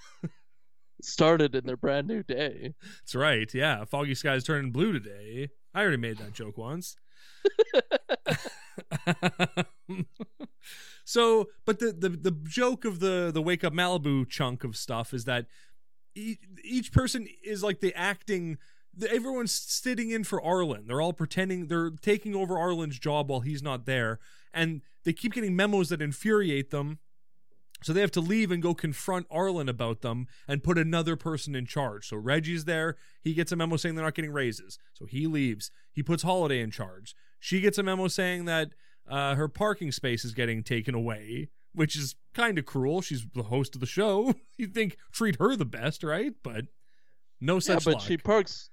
started 1.01 1.55
in 1.55 1.65
their 1.65 1.79
brand 1.79 2.07
new 2.07 2.23
day. 2.23 2.75
That's 3.01 3.15
right. 3.15 3.53
Yeah. 3.55 3.87
Foggy 3.87 4.15
skies 4.15 4.45
turning 4.45 4.73
blue 4.73 4.93
today. 4.93 5.49
I 5.73 5.81
already 5.81 5.97
made 5.97 6.19
that 6.19 6.35
joke 6.35 6.59
once. 6.59 6.97
so, 11.09 11.51
but 11.65 11.79
the, 11.79 11.93
the 11.93 12.09
the 12.09 12.33
joke 12.33 12.85
of 12.85 12.99
the 12.99 13.31
the 13.33 13.41
wake 13.41 13.63
up 13.63 13.73
Malibu 13.73 14.29
chunk 14.29 14.65
of 14.65 14.77
stuff 14.77 15.15
is 15.15 15.25
that 15.25 15.47
each, 16.17 16.41
each 16.65 16.93
person 16.93 17.29
is 17.45 17.63
like 17.63 17.79
the 17.79 17.95
acting. 17.95 18.59
Everyone's 19.09 19.53
sitting 19.53 20.11
in 20.11 20.25
for 20.25 20.43
Arlen. 20.43 20.89
They're 20.89 21.01
all 21.01 21.13
pretending 21.13 21.69
they're 21.69 21.91
taking 21.91 22.35
over 22.35 22.59
Arlen's 22.59 22.99
job 22.99 23.31
while 23.31 23.39
he's 23.39 23.63
not 23.63 23.87
there, 23.87 24.19
and 24.53 24.83
they 25.05 25.13
keep 25.13 25.33
getting 25.33 25.55
memos 25.55 25.91
that 25.91 26.03
infuriate 26.03 26.71
them. 26.71 26.99
So 27.85 27.93
they 27.93 28.01
have 28.01 28.11
to 28.13 28.21
leave 28.21 28.51
and 28.51 28.61
go 28.61 28.75
confront 28.75 29.29
Arlen 29.31 29.69
about 29.69 30.01
them 30.01 30.27
and 30.49 30.65
put 30.65 30.77
another 30.77 31.15
person 31.15 31.55
in 31.55 31.67
charge. 31.67 32.09
So 32.09 32.17
Reggie's 32.17 32.65
there. 32.65 32.97
He 33.23 33.33
gets 33.33 33.53
a 33.53 33.57
memo 33.57 33.77
saying 33.77 33.95
they're 33.95 34.05
not 34.05 34.15
getting 34.15 34.33
raises. 34.33 34.77
So 34.93 35.07
he 35.07 35.29
leaves. 35.29 35.71
He 35.93 36.03
puts 36.03 36.25
Holiday 36.25 36.61
in 36.61 36.73
charge. 36.73 37.15
She 37.39 37.61
gets 37.61 37.79
a 37.79 37.85
memo 37.85 38.09
saying 38.09 38.47
that 38.47 38.71
uh, 39.09 39.35
her 39.35 39.49
parking 39.49 39.93
space 39.93 40.25
is 40.25 40.33
getting 40.35 40.63
taken 40.63 40.95
away, 40.95 41.49
which 41.75 41.97
is 41.97 42.15
kind 42.35 42.59
of 42.59 42.65
cruel. 42.67 43.01
She's 43.03 43.27
the 43.35 43.45
host 43.45 43.75
of 43.75 43.81
the 43.81 43.87
show. 43.87 44.35
You'd 44.59 44.75
think 44.75 44.97
treat 45.13 45.37
her 45.39 45.57
the 45.57 45.65
best, 45.65 46.03
right? 46.03 46.33
But 46.43 46.67
no 47.41 47.59
Yeah, 47.67 47.77
but 47.85 47.87
luck. 47.95 48.03
she 48.03 48.17
parks. 48.17 48.71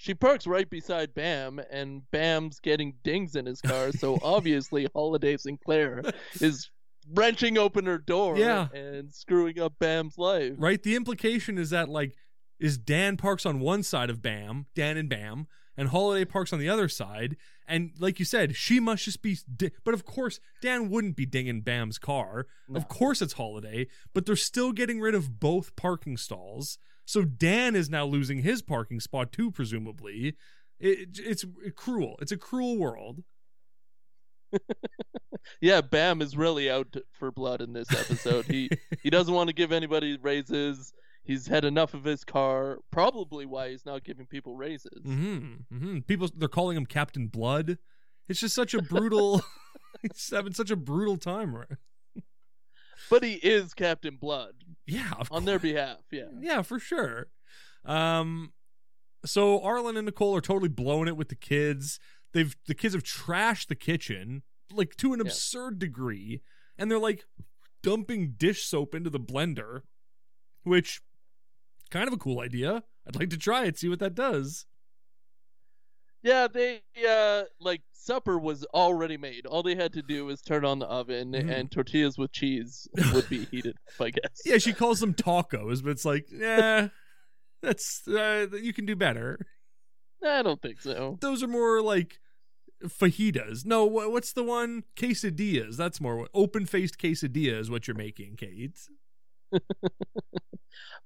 She 0.00 0.14
parks 0.14 0.46
right 0.46 0.70
beside 0.70 1.12
Bam, 1.12 1.60
and 1.72 2.08
Bam's 2.12 2.60
getting 2.60 2.94
dings 3.02 3.34
in 3.34 3.46
his 3.46 3.60
car. 3.60 3.90
So 3.90 4.18
obviously, 4.22 4.88
Holiday 4.94 5.36
Sinclair 5.36 6.02
is 6.40 6.70
wrenching 7.12 7.58
open 7.58 7.86
her 7.86 7.98
door 7.98 8.38
Yeah. 8.38 8.68
and 8.72 9.12
screwing 9.12 9.58
up 9.60 9.72
Bam's 9.80 10.16
life. 10.16 10.52
right? 10.56 10.80
The 10.82 10.94
implication 10.94 11.58
is 11.58 11.70
that 11.70 11.88
like 11.88 12.14
is 12.60 12.78
Dan 12.78 13.16
parks 13.16 13.44
on 13.46 13.58
one 13.60 13.82
side 13.82 14.10
of 14.10 14.20
Bam, 14.22 14.66
Dan 14.74 14.96
and 14.96 15.08
Bam, 15.08 15.46
and 15.78 15.88
Holiday 15.88 16.26
parks 16.26 16.52
on 16.52 16.58
the 16.58 16.68
other 16.68 16.88
side. 16.88 17.36
And 17.66 17.92
like 17.98 18.18
you 18.18 18.24
said, 18.24 18.56
she 18.56 18.80
must 18.80 19.04
just 19.04 19.22
be. 19.22 19.38
Di- 19.56 19.70
but 19.84 19.94
of 19.94 20.04
course, 20.04 20.40
Dan 20.60 20.90
wouldn't 20.90 21.16
be 21.16 21.24
dinging 21.24 21.62
Bam's 21.62 21.98
car. 21.98 22.46
No. 22.68 22.76
Of 22.76 22.88
course, 22.88 23.22
it's 23.22 23.34
Holiday. 23.34 23.86
But 24.12 24.26
they're 24.26 24.36
still 24.36 24.72
getting 24.72 25.00
rid 25.00 25.14
of 25.14 25.38
both 25.40 25.76
parking 25.76 26.16
stalls. 26.16 26.76
So 27.06 27.24
Dan 27.24 27.74
is 27.74 27.88
now 27.88 28.04
losing 28.04 28.40
his 28.40 28.60
parking 28.60 29.00
spot 29.00 29.32
too, 29.32 29.50
presumably. 29.50 30.36
It, 30.80 31.18
it's 31.18 31.44
cruel. 31.74 32.16
It's 32.20 32.32
a 32.32 32.36
cruel 32.36 32.76
world. 32.76 33.22
Yeah, 35.60 35.80
Bam 35.80 36.20
is 36.20 36.36
really 36.36 36.70
out 36.70 36.94
for 37.12 37.30
blood 37.30 37.60
in 37.62 37.72
this 37.72 37.90
episode. 37.90 38.44
he 38.46 38.68
he 39.02 39.08
doesn't 39.08 39.32
want 39.32 39.48
to 39.48 39.54
give 39.54 39.72
anybody 39.72 40.18
raises. 40.20 40.92
He's 41.28 41.46
had 41.46 41.64
enough 41.66 41.92
of 41.92 42.04
his 42.04 42.24
car. 42.24 42.78
Probably 42.90 43.44
why 43.44 43.68
he's 43.70 43.84
not 43.84 44.02
giving 44.02 44.26
people 44.26 44.56
raises. 44.56 45.02
hmm 45.04 45.56
hmm 45.70 45.98
People 46.00 46.28
they're 46.34 46.48
calling 46.48 46.76
him 46.76 46.86
Captain 46.86 47.28
Blood. 47.28 47.76
It's 48.28 48.40
just 48.40 48.54
such 48.54 48.72
a 48.74 48.80
brutal. 48.82 49.42
he's 50.02 50.30
having 50.32 50.54
such 50.54 50.70
a 50.70 50.76
brutal 50.76 51.18
time. 51.18 51.54
Right? 51.54 51.68
But 53.10 53.22
he 53.22 53.34
is 53.34 53.74
Captain 53.74 54.16
Blood 54.16 54.54
Yeah, 54.86 55.12
on 55.30 55.44
their 55.44 55.58
behalf. 55.58 55.98
Yeah. 56.10 56.28
Yeah, 56.40 56.62
for 56.62 56.78
sure. 56.78 57.28
Um, 57.84 58.52
so 59.24 59.62
Arlen 59.62 59.96
and 59.96 60.06
Nicole 60.06 60.34
are 60.36 60.40
totally 60.40 60.68
blowing 60.68 61.08
it 61.08 61.16
with 61.16 61.28
the 61.28 61.36
kids. 61.36 62.00
They've 62.32 62.56
the 62.66 62.74
kids 62.74 62.94
have 62.94 63.02
trashed 63.04 63.68
the 63.68 63.74
kitchen 63.74 64.42
like 64.72 64.96
to 64.96 65.12
an 65.12 65.20
Yeah. 65.20 65.26
absurd 65.26 65.78
degree, 65.78 66.40
and 66.78 66.90
they're 66.90 66.98
like 66.98 67.24
dumping 67.82 68.34
dish 68.36 68.64
soap 68.64 68.94
into 68.94 69.10
the 69.10 69.20
blender, 69.20 69.82
which 70.64 71.00
kind 71.90 72.06
of 72.08 72.14
a 72.14 72.18
cool 72.18 72.40
idea. 72.40 72.82
I'd 73.06 73.16
like 73.16 73.30
to 73.30 73.38
try 73.38 73.64
it, 73.64 73.78
see 73.78 73.88
what 73.88 74.00
that 74.00 74.14
does. 74.14 74.66
Yeah, 76.22 76.48
they 76.52 76.80
uh 77.08 77.44
like 77.60 77.82
supper 77.92 78.38
was 78.38 78.64
already 78.74 79.16
made. 79.16 79.46
All 79.46 79.62
they 79.62 79.76
had 79.76 79.92
to 79.94 80.02
do 80.02 80.24
was 80.24 80.40
turn 80.42 80.64
on 80.64 80.78
the 80.80 80.86
oven 80.86 81.32
Mhm. 81.32 81.50
and 81.50 81.70
tortillas 81.70 82.18
with 82.18 82.32
cheese 82.32 82.88
would 83.14 83.28
be 83.28 83.44
heated, 83.50 83.76
I 84.00 84.10
guess. 84.10 84.40
Yeah, 84.44 84.58
she 84.58 84.72
calls 84.72 85.00
them 85.00 85.14
tacos, 85.14 85.82
but 85.82 85.90
it's 85.90 86.04
like, 86.04 86.26
yeah, 86.30 86.88
that's 87.62 88.06
uh, 88.08 88.46
you 88.60 88.72
can 88.72 88.84
do 88.84 88.96
better. 88.96 89.38
I 90.24 90.42
don't 90.42 90.60
think 90.60 90.80
so. 90.80 91.18
those 91.20 91.42
are 91.44 91.48
more 91.48 91.80
like 91.80 92.18
fajitas. 92.84 93.64
No, 93.64 93.84
what's 93.84 94.32
the 94.32 94.42
one? 94.42 94.82
Quesadillas. 94.96 95.76
That's 95.76 96.00
more 96.00 96.28
open 96.34 96.66
faced 96.66 96.98
quesadilla 96.98 97.60
is 97.60 97.70
what 97.70 97.86
you're 97.86 97.96
making, 97.96 98.34
Kate. 98.36 98.76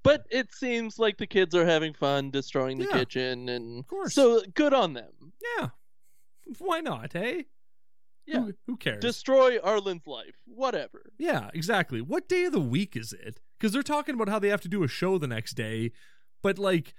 But 0.04 0.26
it 0.30 0.52
seems 0.52 0.98
like 0.98 1.16
the 1.18 1.28
kids 1.28 1.54
are 1.54 1.64
having 1.64 1.94
fun 1.94 2.30
destroying 2.32 2.78
the 2.78 2.86
Yeah. 2.86 2.98
kitchen 2.98 3.48
and 3.48 3.78
Of 3.80 3.86
course. 3.86 4.14
so 4.14 4.42
good 4.54 4.74
on 4.74 4.94
them. 4.94 5.12
yeah. 5.58 5.68
Why 6.58 6.80
not, 6.80 7.12
hey? 7.12 7.46
Yeah. 8.26 8.40
Who, 8.40 8.52
who 8.66 8.76
cares? 8.76 9.00
Destroy 9.00 9.58
Arlen's 9.60 10.06
life. 10.06 10.34
Whatever. 10.46 11.04
yeah, 11.18 11.50
exactly. 11.54 12.00
What 12.00 12.28
day 12.28 12.44
of 12.44 12.52
the 12.52 12.60
week 12.60 12.96
is 12.96 13.12
it? 13.12 13.38
Because 13.58 13.72
they're 13.72 13.82
talking 13.84 14.14
about 14.16 14.28
how 14.28 14.40
they 14.40 14.48
have 14.48 14.60
to 14.62 14.68
do 14.68 14.82
a 14.82 14.88
show 14.88 15.18
the 15.18 15.26
next 15.28 15.54
day, 15.54 15.92
but 16.42 16.58
like. 16.58 16.94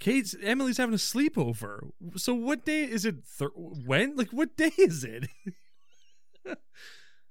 Kate's 0.00 0.34
Emily's 0.42 0.78
having 0.78 0.92
a 0.94 0.98
sleepover. 0.98 1.90
So 2.16 2.34
what 2.34 2.64
day 2.64 2.82
is 2.82 3.04
it? 3.04 3.24
Thir- 3.24 3.52
when? 3.54 4.16
Like 4.16 4.30
what 4.32 4.56
day 4.56 4.72
is 4.76 5.04
it? 5.04 5.28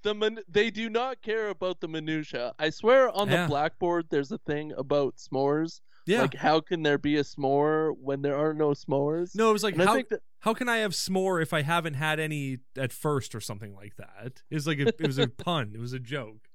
The 0.03 0.13
min- 0.13 0.39
they 0.49 0.69
do 0.69 0.89
not 0.89 1.21
care 1.21 1.49
about 1.49 1.79
the 1.79 1.87
minutia. 1.87 2.53
I 2.59 2.69
swear 2.69 3.09
on 3.09 3.29
Yeah. 3.29 3.43
the 3.43 3.47
blackboard 3.47 4.07
there's 4.09 4.31
a 4.31 4.37
thing 4.37 4.73
about 4.77 5.15
s'mores. 5.17 5.81
Yeah. 6.05 6.21
Like 6.23 6.35
how 6.35 6.59
can 6.59 6.83
there 6.83 6.97
be 6.97 7.15
a 7.17 7.23
s'more 7.23 7.93
when 7.97 8.21
there 8.21 8.35
are 8.37 8.53
no 8.53 8.69
s'mores? 8.71 9.33
no, 9.35 9.49
it 9.49 9.53
was 9.53 9.63
like 9.63 9.75
and 9.75 9.83
how 9.83 9.95
that 9.95 10.19
how 10.39 10.53
can 10.53 10.67
I 10.67 10.77
have 10.79 10.91
s'more 10.91 11.41
if 11.41 11.53
I 11.53 11.61
haven't 11.61 11.93
had 11.93 12.19
any 12.19 12.57
at 12.77 12.91
first 12.91 13.33
or 13.33 13.39
something 13.39 13.73
like 13.73 13.95
that? 13.95 14.43
It 14.49 14.55
was 14.55 14.67
like 14.67 14.79
a, 14.79 14.87
it 14.89 15.07
was 15.07 15.17
a 15.17 15.27
pun. 15.45 15.71
It 15.73 15.79
was 15.79 15.93
a 15.93 15.99
joke. 15.99 16.49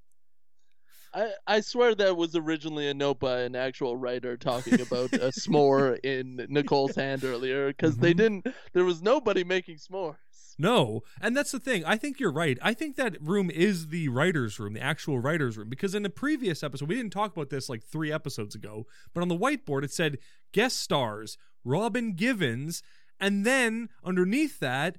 I, 1.11 1.31
I 1.47 1.61
swear 1.61 1.95
that 1.95 2.15
was 2.17 2.35
originally 2.35 2.87
a 2.87 2.93
note 2.93 3.19
by 3.19 3.39
an 3.41 3.55
actual 3.55 3.97
writer 3.97 4.37
talking 4.37 4.79
about 4.79 5.11
a 5.13 5.31
s'more 5.31 5.97
in 6.03 6.45
Nicole's 6.49 6.95
hand 6.95 7.23
earlier 7.23 7.69
because 7.69 7.97
they 7.97 8.13
Mhm. 8.13 8.17
didn't. 8.17 8.47
There 8.73 8.85
was 8.85 9.01
nobody 9.01 9.43
making 9.43 9.77
s'mores. 9.77 10.17
No, 10.61 11.03
and 11.21 11.37
that's 11.37 11.53
the 11.53 11.59
thing. 11.59 11.85
I 11.85 11.95
think 11.95 12.19
you're 12.19 12.33
right. 12.33 12.59
I 12.61 12.73
think 12.73 12.97
that 12.97 13.15
room 13.21 13.49
is 13.49 13.87
the 13.87 14.09
writers' 14.09 14.59
room, 14.59 14.73
the 14.73 14.81
actual 14.81 15.17
writers' 15.17 15.57
room, 15.57 15.69
because 15.69 15.95
in 15.95 16.03
the 16.03 16.09
previous 16.09 16.61
episode 16.61 16.89
we 16.89 16.95
didn't 16.95 17.13
talk 17.13 17.31
about 17.31 17.49
this 17.49 17.69
like 17.69 17.81
three 17.81 18.11
episodes 18.11 18.55
ago, 18.55 18.85
but 19.13 19.21
on 19.21 19.29
the 19.29 19.37
whiteboard 19.37 19.83
it 19.83 19.93
said 19.93 20.17
guest 20.51 20.77
stars 20.79 21.37
Robin 21.63 22.13
Givens, 22.13 22.83
and 23.19 23.45
then 23.45 23.89
underneath 24.03 24.59
that 24.59 24.97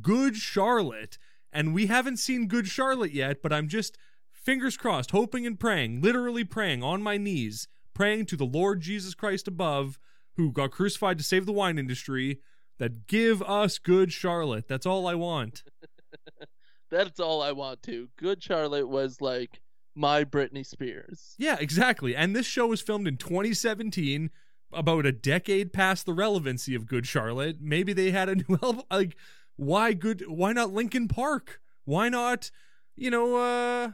Good 0.00 0.36
Charlotte, 0.36 1.18
and 1.52 1.74
we 1.74 1.86
haven't 1.86 2.16
seen 2.16 2.46
Good 2.46 2.66
Charlotte 2.66 3.12
yet, 3.12 3.42
but 3.42 3.52
I'm 3.52 3.68
just 3.68 3.98
fingers 4.30 4.78
crossed, 4.78 5.10
hoping 5.10 5.46
and 5.46 5.60
praying, 5.60 6.00
literally 6.00 6.44
praying 6.44 6.82
on 6.82 7.02
my 7.02 7.18
knees, 7.18 7.68
praying 7.92 8.26
to 8.26 8.36
the 8.36 8.46
Lord 8.46 8.80
Jesus 8.80 9.14
Christ 9.14 9.46
above, 9.46 9.98
who 10.36 10.50
got 10.50 10.70
crucified 10.70 11.18
to 11.18 11.24
save 11.24 11.44
the 11.44 11.52
wine 11.52 11.78
industry, 11.78 12.40
that 12.78 13.06
give 13.06 13.42
us 13.42 13.78
good 13.78 14.12
Charlotte. 14.12 14.68
That's 14.68 14.86
all 14.86 15.06
I 15.06 15.14
want. 15.14 15.62
That's 16.90 17.20
all 17.20 17.42
I 17.42 17.52
want 17.52 17.82
to. 17.84 18.08
Good 18.18 18.42
Charlotte 18.42 18.88
was 18.88 19.20
like 19.20 19.60
my 19.94 20.24
Britney 20.24 20.64
Spears. 20.64 21.34
Yeah, 21.38 21.56
exactly. 21.58 22.14
And 22.14 22.34
this 22.36 22.46
show 22.46 22.66
was 22.66 22.80
filmed 22.80 23.08
in 23.08 23.16
2017, 23.16 24.30
about 24.72 25.06
a 25.06 25.12
decade 25.12 25.72
past 25.72 26.06
the 26.06 26.14
relevancy 26.14 26.74
of 26.74 26.86
Good 26.86 27.06
Charlotte. 27.06 27.58
Maybe 27.60 27.92
they 27.92 28.10
had 28.10 28.28
a 28.28 28.36
new 28.36 28.58
album. 28.62 28.82
Like, 28.90 29.16
why 29.56 29.92
good? 29.92 30.24
Why 30.26 30.52
not 30.52 30.72
Linkin 30.72 31.08
Park? 31.08 31.60
Why 31.84 32.08
not, 32.08 32.50
you 32.96 33.10
know, 33.10 33.36
uh, 33.36 33.90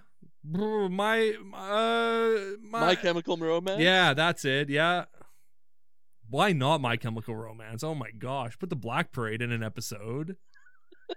my, 0.88 1.34
uh, 1.54 2.56
my, 2.62 2.80
My 2.80 2.94
Chemical 2.94 3.36
Romance. 3.36 3.80
Yeah, 3.80 4.14
that's 4.14 4.44
it. 4.44 4.68
Yeah. 4.68 5.04
Why 6.30 6.52
not 6.52 6.80
My 6.80 6.96
Chemical 6.96 7.34
Romance? 7.36 7.82
Oh 7.82 7.94
my 7.94 8.10
gosh. 8.10 8.58
Put 8.58 8.70
the 8.70 8.76
Black 8.76 9.12
Parade 9.12 9.40
in 9.42 9.50
an 9.52 9.62
episode. 9.62 10.36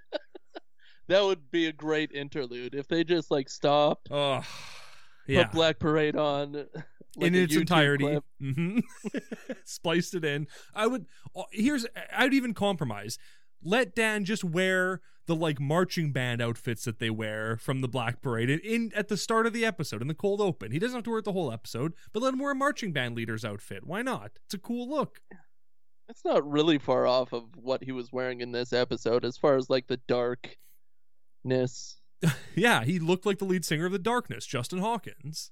That 1.08 1.24
would 1.24 1.52
be 1.52 1.66
a 1.68 1.74
great 1.74 2.12
interlude 2.14 2.74
if 2.74 2.88
they 2.88 3.04
just 3.04 3.32
like 3.32 3.50
stopped, 3.50 4.08
Oh, 4.12 4.44
yeah. 5.28 5.44
put 5.44 5.52
Black 5.52 5.80
Parade 5.80 6.16
on 6.16 6.54
like 7.18 7.28
in 7.28 7.36
its 7.36 7.54
YouTube 7.54 7.62
entirety. 7.62 8.04
clip. 8.06 8.24
hmm 8.40 8.80
Spliced 9.66 10.16
it 10.16 10.24
in. 10.24 10.48
I 10.74 10.88
would. 10.88 11.08
oh, 11.36 11.46
Here's. 11.52 11.86
I'd 12.16 12.34
even 12.34 12.54
compromise. 12.54 13.18
Let 13.62 13.94
Dan 13.94 14.24
just 14.24 14.46
wear 14.46 15.02
the 15.32 15.36
like 15.36 15.62
marching 15.62 16.12
band 16.12 16.42
outfits 16.42 16.84
that 16.84 17.00
they 17.00 17.10
wear 17.10 17.56
from 17.56 17.80
the 17.80 17.88
Black 17.88 18.22
Parade 18.22 18.50
in, 18.50 18.92
at 18.94 19.08
the 19.08 19.16
start 19.16 19.48
of 19.48 19.54
the 19.54 19.64
episode 19.64 20.02
in 20.02 20.10
the 20.10 20.14
cold 20.14 20.42
open. 20.42 20.74
He 20.74 20.80
doesn't 20.80 20.98
have 20.98 21.04
to 21.06 21.10
wear 21.10 21.20
it 21.20 21.26
the 21.26 21.32
whole 21.32 21.54
episode, 21.54 21.94
but 22.12 22.22
let 22.22 22.34
him 22.34 22.40
wear 22.40 22.52
a 22.52 22.56
marching 22.56 22.92
band 22.92 23.16
leader's 23.16 23.46
outfit. 23.46 23.86
Why 23.88 24.02
not? 24.02 24.32
It's 24.44 24.56
a 24.56 24.58
cool 24.58 24.90
look. 24.90 25.22
It's 26.10 26.26
not 26.26 26.46
really 26.46 26.80
far 26.80 27.08
off 27.08 27.32
of 27.32 27.46
what 27.56 27.82
he 27.82 27.94
was 27.94 28.12
wearing 28.12 28.42
in 28.42 28.52
this 28.52 28.74
episode 28.74 29.24
as 29.24 29.38
far 29.38 29.56
as 29.56 29.70
like 29.70 29.88
the 29.88 30.02
darkness. 30.06 30.58
Yeah, 32.54 32.84
he 32.84 33.00
looked 33.00 33.26
like 33.26 33.40
the 33.40 33.46
lead 33.46 33.64
singer 33.64 33.86
of 33.86 33.94
the 33.94 33.98
Darkness, 33.98 34.46
Justin 34.46 34.80
Hawkins. 34.80 35.52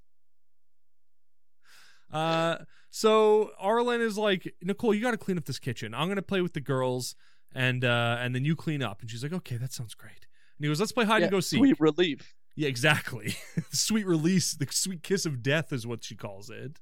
Uh, 2.12 2.58
so 2.92 3.52
Arlen 3.58 4.02
is 4.02 4.18
like, 4.18 4.54
Nicole, 4.62 4.94
you 4.94 5.02
got 5.02 5.12
to 5.12 5.18
clean 5.18 5.38
up 5.38 5.46
this 5.46 5.58
kitchen. 5.58 5.94
I'm 5.94 6.10
gonna 6.10 6.22
play 6.22 6.42
with 6.42 6.54
the 6.54 6.60
girls, 6.60 7.15
and 7.54 7.84
uh, 7.84 8.18
and 8.20 8.34
then 8.34 8.46
you 8.46 8.56
clean 8.56 8.82
up. 8.82 9.02
And 9.02 9.10
she's 9.10 9.24
like, 9.24 9.34
okay, 9.34 9.58
that 9.58 9.74
sounds 9.74 9.94
great. 9.94 10.28
And 10.58 10.66
he 10.66 10.68
goes, 10.68 10.80
let's 10.80 10.92
play 10.92 11.06
hide 11.06 11.20
Yeah, 11.20 11.26
and 11.26 11.32
go 11.32 11.40
seek. 11.40 11.60
Sweet 11.60 11.80
relief. 11.80 12.36
Yeah, 12.56 12.68
exactly. 12.68 13.36
sweet 13.72 14.06
release, 14.06 14.54
the 14.54 14.68
sweet 14.70 15.04
kiss 15.04 15.26
of 15.26 15.42
death 15.42 15.72
is 15.72 15.88
what 15.88 16.04
she 16.04 16.16
calls 16.16 16.50
it. 16.50 16.80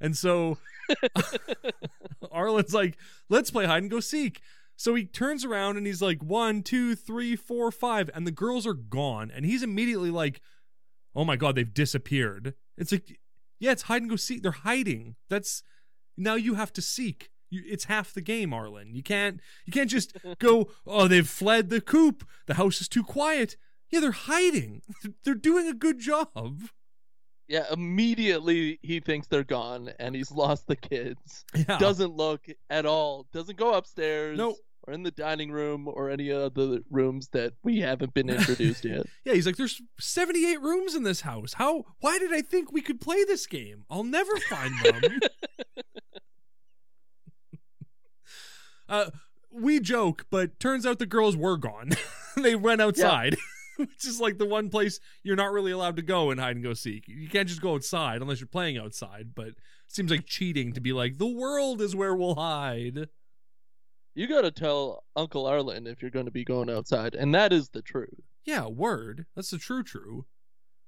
And 0.00 0.16
so 0.16 0.58
Arlen's 2.32 2.74
like, 2.74 2.96
let's 3.28 3.50
play 3.50 3.66
hide 3.66 3.82
and 3.82 3.90
go 3.90 4.00
seek. 4.00 4.40
So 4.76 4.94
he 4.94 5.04
turns 5.04 5.44
around 5.44 5.78
and 5.78 5.86
he's 5.86 6.02
like, 6.02 6.22
one, 6.22 6.62
two, 6.62 6.94
three, 6.94 7.34
four, 7.34 7.72
five, 7.72 8.10
and 8.14 8.26
the 8.26 8.30
girls 8.30 8.66
are 8.66 8.74
gone. 8.74 9.32
And 9.34 9.46
he's 9.46 9.62
immediately 9.62 10.10
like, 10.10 10.40
oh 11.14 11.24
my 11.24 11.36
God, 11.36 11.54
they've 11.54 11.74
disappeared. 11.74 12.54
It's 12.76 12.92
like, 12.92 13.18
yeah, 13.58 13.72
it's 13.72 13.82
hide 13.82 14.02
and 14.02 14.10
go 14.10 14.16
seek. 14.16 14.42
They're 14.42 14.52
hiding. 14.52 15.16
That's 15.30 15.62
now 16.16 16.34
you 16.34 16.54
have 16.54 16.72
to 16.74 16.82
seek. 16.82 17.30
You, 17.50 17.62
it's 17.66 17.84
half 17.84 18.12
the 18.12 18.20
game, 18.20 18.52
Arlen. 18.52 18.94
You 18.94 19.02
can't 19.02 19.40
you 19.66 19.72
can't 19.72 19.90
just 19.90 20.16
go, 20.38 20.68
oh, 20.86 21.08
they've 21.08 21.28
fled 21.28 21.68
the 21.70 21.80
coop. 21.80 22.26
The 22.46 22.54
house 22.54 22.80
is 22.80 22.88
too 22.88 23.04
quiet. 23.04 23.56
Yeah, 23.90 24.00
they're 24.00 24.10
hiding. 24.12 24.82
They're 25.24 25.34
doing 25.34 25.68
a 25.68 25.72
good 25.74 26.00
job. 26.00 26.60
Yeah, 27.48 27.66
immediately 27.72 28.80
he 28.82 28.98
thinks 28.98 29.28
they're 29.28 29.44
gone 29.44 29.90
and 30.00 30.16
he's 30.16 30.32
lost 30.32 30.66
the 30.66 30.74
kids. 30.74 31.44
Yeah. 31.54 31.78
Doesn't 31.78 32.16
look 32.16 32.46
at 32.68 32.84
all. 32.86 33.26
Doesn't 33.32 33.56
go 33.56 33.74
upstairs 33.74 34.36
Nope. 34.36 34.56
or 34.82 34.92
in 34.94 35.04
the 35.04 35.12
dining 35.12 35.52
room 35.52 35.86
or 35.86 36.10
any 36.10 36.30
of 36.30 36.54
the 36.54 36.82
rooms 36.90 37.28
that 37.28 37.52
we 37.62 37.78
haven't 37.78 38.12
been 38.14 38.28
introduced 38.28 38.84
yet. 38.84 39.06
Yeah, 39.24 39.34
he's 39.34 39.46
like, 39.46 39.56
there's 39.56 39.80
78 40.00 40.60
rooms 40.60 40.96
in 40.96 41.04
this 41.04 41.20
house. 41.20 41.52
How? 41.52 41.84
Why 42.00 42.18
did 42.18 42.32
I 42.34 42.40
think 42.42 42.72
we 42.72 42.80
could 42.82 43.00
play 43.00 43.22
this 43.22 43.46
game? 43.46 43.84
I'll 43.88 44.02
never 44.02 44.36
find 44.48 44.74
them. 44.84 45.20
Uh, 48.88 49.10
we 49.50 49.80
joke, 49.80 50.26
but 50.30 50.58
turns 50.60 50.86
out 50.86 50.98
the 50.98 51.06
girls 51.06 51.36
were 51.36 51.56
gone. 51.56 51.90
they 52.36 52.54
went 52.54 52.80
outside, 52.80 53.36
which 53.76 54.04
is 54.04 54.20
like 54.20 54.38
the 54.38 54.46
one 54.46 54.68
place 54.68 55.00
you're 55.22 55.36
not 55.36 55.52
really 55.52 55.72
allowed 55.72 55.96
to 55.96 56.02
go 56.02 56.30
in 56.30 56.38
hide 56.38 56.56
and 56.56 56.64
go 56.64 56.74
seek. 56.74 57.04
You 57.08 57.28
can't 57.28 57.48
just 57.48 57.62
go 57.62 57.74
outside 57.74 58.22
unless 58.22 58.40
you're 58.40 58.48
playing 58.48 58.78
outside. 58.78 59.30
But 59.34 59.48
it 59.48 59.56
seems 59.88 60.10
like 60.10 60.26
cheating 60.26 60.72
to 60.72 60.80
be 60.80 60.92
like 60.92 61.18
the 61.18 61.26
world 61.26 61.80
is 61.80 61.96
where 61.96 62.14
we'll 62.14 62.34
hide. 62.34 63.08
You 64.14 64.26
gotta 64.26 64.50
tell 64.50 65.04
Uncle 65.14 65.46
Arlen 65.46 65.86
if 65.86 66.00
you're 66.00 66.10
gonna 66.10 66.30
be 66.30 66.44
going 66.44 66.70
outside, 66.70 67.14
and 67.14 67.34
that 67.34 67.52
is 67.52 67.70
the 67.70 67.82
truth. 67.82 68.20
Yeah, 68.44 68.66
word. 68.66 69.26
That's 69.34 69.50
the 69.50 69.58
true 69.58 69.82
true. 69.82 70.26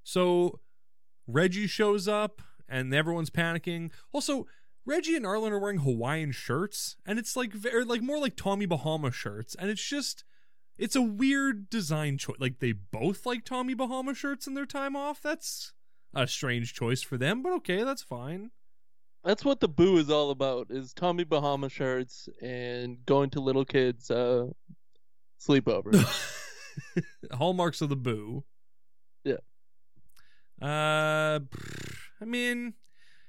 So 0.03 0.61
Reggie 1.27 1.67
shows 1.67 2.09
up 2.09 2.41
and 2.69 2.95
everyone's 2.95 3.31
panicking. 3.31 3.91
Also, 4.13 4.47
Reggie 4.89 5.17
and 5.17 5.27
Arlen 5.27 5.53
are 5.53 5.59
wearing 5.59 5.81
Hawaiian 5.81 6.33
shirts, 6.33 6.97
and 7.05 7.19
it's 7.19 7.37
like 7.37 7.53
very 7.53 7.85
like 7.85 8.01
more 8.01 8.19
like 8.19 8.37
Tommy 8.37 8.65
Bahama 8.65 9.13
shirts, 9.13 9.55
and 9.55 9.69
it's 9.69 9.87
just 9.87 10.25
it's 10.79 10.97
a 10.97 11.03
weird 11.03 11.69
design 11.69 12.17
choice. 12.17 12.39
Like 12.41 12.61
they 12.61 12.73
both 12.73 13.27
like 13.27 13.45
Tommy 13.45 13.75
Bahama 13.75 14.15
shirts 14.15 14.47
in 14.47 14.55
their 14.55 14.65
time 14.65 14.97
off. 14.97 15.21
That's 15.21 15.75
a 16.15 16.27
strange 16.27 16.73
choice 16.73 17.03
for 17.03 17.19
them, 17.19 17.43
but 17.43 17.53
okay, 17.57 17.85
that's 17.85 18.03
fine. 18.03 18.51
That's 19.23 19.45
what 19.45 19.61
the 19.61 19.69
boo 19.69 19.99
is 19.99 20.09
all 20.09 20.31
about: 20.31 20.69
is 20.71 20.95
Tommy 20.95 21.25
Bahama 21.25 21.69
shirts 21.69 22.27
and 22.41 23.05
going 23.05 23.29
to 23.31 23.41
little 23.41 23.67
kids' 23.67 24.11
uh, 24.11 24.47
sleepovers. 25.39 26.03
Hallmarks 27.33 27.83
of 27.83 27.91
the 27.91 27.97
boo. 27.97 28.43
Yeah. 29.23 29.37
Uh, 30.63 31.41
I 32.23 32.25
mean, 32.25 32.73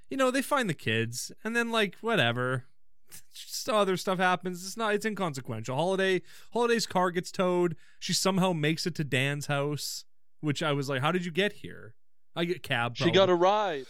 you 0.10 0.18
know, 0.18 0.32
they 0.32 0.42
find 0.42 0.70
the 0.70 0.74
kids, 0.74 1.32
and 1.44 1.56
then 1.56 1.72
like 1.72 1.96
whatever, 2.02 2.66
just 3.34 3.70
other 3.70 3.98
stuff 3.98 4.18
happens. 4.18 4.66
It's 4.66 4.78
not. 4.78 4.94
It's 4.94 5.06
inconsequential. 5.06 5.76
Holiday, 5.76 6.22
Holiday's 6.54 6.86
car 6.86 7.12
gets 7.12 7.32
towed. 7.32 7.76
She 8.00 8.14
somehow 8.14 8.54
makes 8.54 8.86
it 8.86 8.96
to 8.96 9.04
Dan's 9.04 9.48
house, 9.48 10.06
which 10.42 10.64
I 10.64 10.72
was 10.72 10.90
like, 10.90 11.02
how 11.02 11.12
did 11.12 11.26
you 11.26 11.32
get 11.32 11.54
here? 11.54 11.96
I 12.36 12.46
get 12.46 12.64
cab. 12.64 12.96
she 12.96 13.12
got 13.12 13.30
a 13.30 13.36
ride. 13.36 13.86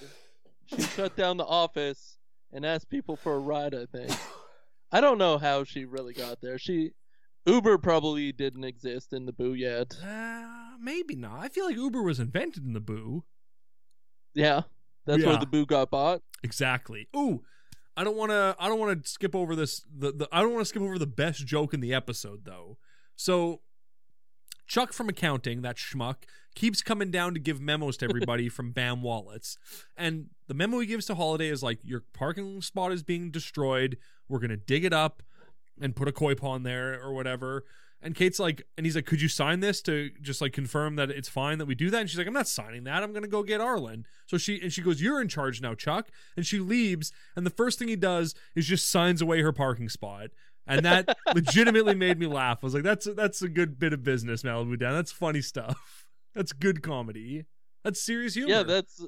She 0.65 0.81
shut 0.95 1.15
down 1.15 1.37
the 1.37 1.45
office 1.45 2.17
and 2.51 2.65
asked 2.65 2.89
people 2.89 3.15
for 3.15 3.35
a 3.35 3.39
ride. 3.39 3.75
I 3.75 3.85
think. 3.85 4.11
I 4.91 5.01
don't 5.01 5.17
know 5.17 5.37
how 5.37 5.63
she 5.63 5.85
really 5.85 6.13
got 6.13 6.41
there. 6.41 6.57
She 6.57 6.91
Uber 7.45 7.77
probably 7.77 8.31
didn't 8.31 8.63
exist 8.63 9.13
in 9.13 9.25
the 9.25 9.33
boo 9.33 9.53
yet. 9.53 9.97
Uh, 10.03 10.77
maybe 10.79 11.15
not. 11.15 11.39
I 11.39 11.49
feel 11.49 11.65
like 11.65 11.75
Uber 11.75 12.01
was 12.01 12.19
invented 12.19 12.65
in 12.65 12.73
the 12.73 12.79
boo. 12.79 13.23
Yeah, 14.33 14.63
that's 15.05 15.21
Yeah. 15.21 15.29
where 15.29 15.37
the 15.37 15.45
boo 15.45 15.65
got 15.65 15.89
bought. 15.91 16.21
Exactly. 16.43 17.07
Ooh, 17.15 17.43
I 17.97 18.03
don't 18.03 18.15
want 18.15 18.31
to. 18.31 18.55
I 18.59 18.67
don't 18.69 18.79
want 18.79 19.03
to 19.03 19.09
skip 19.09 19.35
over 19.35 19.55
this. 19.55 19.83
The, 19.93 20.11
the 20.11 20.29
I 20.31 20.41
don't 20.41 20.51
want 20.53 20.61
to 20.61 20.69
skip 20.69 20.81
over 20.81 20.97
the 20.97 21.07
best 21.07 21.45
joke 21.45 21.73
in 21.73 21.79
the 21.81 21.93
episode 21.93 22.45
though. 22.45 22.77
So, 23.15 23.61
Chuck 24.67 24.93
from 24.93 25.09
accounting, 25.09 25.63
that 25.63 25.77
schmuck, 25.77 26.17
keeps 26.55 26.81
coming 26.83 27.09
down 27.09 27.33
to 27.33 27.39
give 27.39 27.59
memos 27.59 27.97
to 27.97 28.05
everybody 28.09 28.47
from 28.49 28.71
Bam 28.71 29.01
Wallets, 29.01 29.57
and 29.97 30.27
the 30.47 30.53
memo 30.53 30.79
he 30.79 30.85
gives 30.85 31.05
to 31.07 31.15
Holiday 31.15 31.47
is 31.49 31.63
like, 31.63 31.79
"Your 31.83 32.03
parking 32.13 32.61
spot 32.61 32.91
is 32.91 33.01
being 33.03 33.31
destroyed. 33.31 33.97
We're 34.27 34.39
gonna 34.39 34.57
dig 34.57 34.85
it 34.85 34.93
up 34.93 35.23
and 35.81 35.95
put 35.95 36.07
a 36.07 36.11
koi 36.11 36.35
pond 36.35 36.65
there 36.65 37.01
or 37.01 37.13
whatever." 37.13 37.65
And 38.01 38.15
Kate's 38.15 38.39
like, 38.39 38.63
and 38.77 38.85
he's 38.85 38.95
like, 38.95 39.05
"Could 39.05 39.21
you 39.21 39.27
sign 39.27 39.59
this 39.59 39.81
to 39.81 40.09
just 40.21 40.39
like 40.39 40.53
confirm 40.53 40.95
that 40.95 41.09
it's 41.09 41.27
fine 41.27 41.57
that 41.57 41.65
we 41.65 41.75
do 41.75 41.89
that?" 41.89 41.99
And 41.99 42.09
she's 42.09 42.17
like, 42.17 42.27
"I'm 42.27 42.33
not 42.33 42.47
signing 42.47 42.85
that. 42.85 43.03
I'm 43.03 43.11
gonna 43.11 43.27
go 43.27 43.43
get 43.43 43.59
Arlen." 43.59 44.05
So 44.25 44.37
she 44.37 44.61
and 44.61 44.71
she 44.71 44.81
goes, 44.81 45.01
"You're 45.01 45.21
in 45.21 45.27
charge 45.27 45.61
now, 45.61 45.75
Chuck." 45.75 46.09
And 46.37 46.45
she 46.45 46.59
leaves, 46.59 47.11
and 47.35 47.45
the 47.45 47.51
first 47.51 47.77
thing 47.77 47.89
he 47.89 47.97
does 47.97 48.35
is 48.55 48.67
just 48.67 48.89
signs 48.89 49.21
away 49.21 49.41
her 49.41 49.51
parking 49.51 49.89
spot, 49.89 50.29
and 50.65 50.85
that 50.85 51.17
legitimately 51.35 51.95
made 51.95 52.17
me 52.17 52.27
laugh. 52.27 52.59
I 52.61 52.67
was 52.67 52.73
like, 52.73 52.83
"That's 52.83 53.05
that's 53.15 53.41
a 53.41 53.49
good 53.49 53.77
bit 53.77 53.91
of 53.91 54.03
business, 54.03 54.43
Malibu 54.43 54.79
Dan. 54.79 54.93
That's 54.93 55.11
funny 55.11 55.41
stuff. 55.41 56.05
That's 56.35 56.53
good 56.53 56.83
comedy. 56.83 57.45
That's 57.83 58.01
serious 58.01 58.35
humor." 58.35 58.51
Yeah, 58.51 58.63
that's 58.63 59.03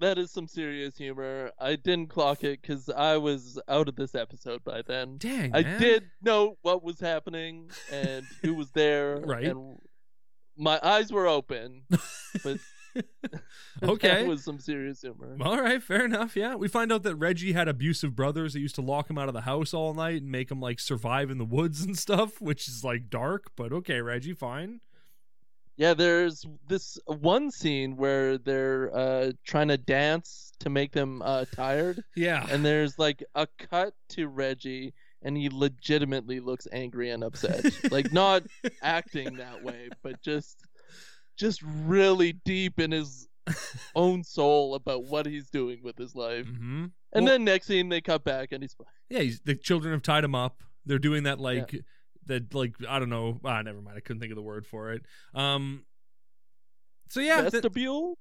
that 0.00 0.18
is 0.18 0.30
some 0.30 0.46
serious 0.48 0.96
humor. 0.96 1.52
I 1.58 1.76
didn't 1.76 2.08
clock 2.08 2.42
it 2.44 2.60
because 2.62 2.88
I 2.88 3.16
was 3.18 3.58
out 3.68 3.88
of 3.88 3.96
this 3.96 4.14
episode 4.14 4.64
by 4.64 4.82
then. 4.86 5.16
dang. 5.18 5.54
I 5.54 5.62
man. 5.62 5.80
did 5.80 6.04
know 6.22 6.56
what 6.62 6.82
was 6.82 7.00
happening 7.00 7.70
and 7.92 8.26
who 8.42 8.54
was 8.54 8.70
there. 8.72 9.20
Right. 9.24 9.44
And 9.44 9.78
my 10.56 10.78
eyes 10.82 11.12
were 11.12 11.26
open, 11.26 11.82
but 12.44 12.58
Okay. 13.82 14.08
that 14.08 14.26
was 14.26 14.42
some 14.44 14.58
serious 14.58 15.00
humor. 15.00 15.36
All 15.40 15.60
right, 15.62 15.82
fair 15.82 16.04
enough. 16.04 16.34
Yeah, 16.36 16.56
we 16.56 16.68
find 16.68 16.92
out 16.92 17.02
that 17.04 17.14
Reggie 17.16 17.52
had 17.52 17.68
abusive 17.68 18.14
brothers 18.16 18.52
that 18.54 18.60
used 18.60 18.74
to 18.74 18.82
lock 18.82 19.08
him 19.08 19.16
out 19.16 19.28
of 19.28 19.34
the 19.34 19.42
house 19.42 19.72
all 19.72 19.94
night 19.94 20.22
and 20.22 20.30
make 20.30 20.50
him 20.50 20.60
like 20.60 20.80
survive 20.80 21.30
in 21.30 21.38
the 21.38 21.44
woods 21.44 21.82
and 21.82 21.96
stuff, 21.96 22.40
which 22.40 22.68
is 22.68 22.82
like 22.84 23.08
dark. 23.08 23.52
But 23.56 23.72
okay, 23.72 24.00
Reggie, 24.00 24.34
fine. 24.34 24.80
Yeah, 25.80 25.94
there's 25.94 26.44
this 26.68 26.98
one 27.06 27.50
scene 27.50 27.96
where 27.96 28.36
they're 28.36 28.94
uh, 28.94 29.32
trying 29.46 29.68
to 29.68 29.78
dance 29.78 30.52
to 30.60 30.68
make 30.68 30.92
them 30.92 31.22
uh, 31.22 31.46
tired, 31.54 32.04
Yeah, 32.14 32.46
and 32.50 32.62
there's 32.62 32.98
like 32.98 33.24
a 33.34 33.48
cut 33.58 33.94
to 34.10 34.28
Reggie, 34.28 34.92
and 35.22 35.38
he 35.38 35.48
legitimately 35.50 36.38
looks 36.40 36.68
angry 36.70 37.08
and 37.08 37.24
upset. 37.24 37.64
like 37.90 38.12
not 38.12 38.42
acting 38.82 39.36
that 39.38 39.64
way, 39.64 39.88
but 40.02 40.20
just 40.20 40.58
just 41.38 41.62
really 41.62 42.34
deep 42.44 42.78
in 42.78 42.90
his 42.90 43.26
own 43.94 44.22
soul 44.22 44.74
about 44.74 45.04
what 45.04 45.24
he's 45.24 45.48
doing 45.48 45.78
with 45.82 45.96
his 45.96 46.14
life. 46.14 46.44
hmm 46.46 46.88
And 47.14 47.24
Well- 47.24 47.32
then 47.32 47.44
next 47.44 47.66
scene 47.68 47.88
they 47.88 48.02
cut 48.02 48.22
back 48.22 48.52
and 48.52 48.62
he's 48.62 48.74
fine. 48.74 48.86
yeah. 49.08 49.20
He's, 49.20 49.40
the 49.40 49.54
children 49.54 49.92
have 49.94 50.02
tied 50.02 50.24
him 50.24 50.34
up. 50.34 50.62
They're 50.84 50.98
doing 50.98 51.22
that 51.22 51.40
like 51.40 51.74
that 52.30 52.54
like 52.54 52.74
I 52.88 52.98
don't 52.98 53.10
know. 53.10 53.38
Ah, 53.44 53.60
never 53.62 53.80
mind. 53.80 53.96
I 53.96 54.00
couldn't 54.00 54.20
think 54.20 54.32
of 54.32 54.36
the 54.36 54.42
word 54.42 54.66
for 54.66 54.92
it. 54.92 55.02
Um. 55.34 55.84
So 57.08 57.20
yeah, 57.20 57.42
Vestibule? 57.42 58.18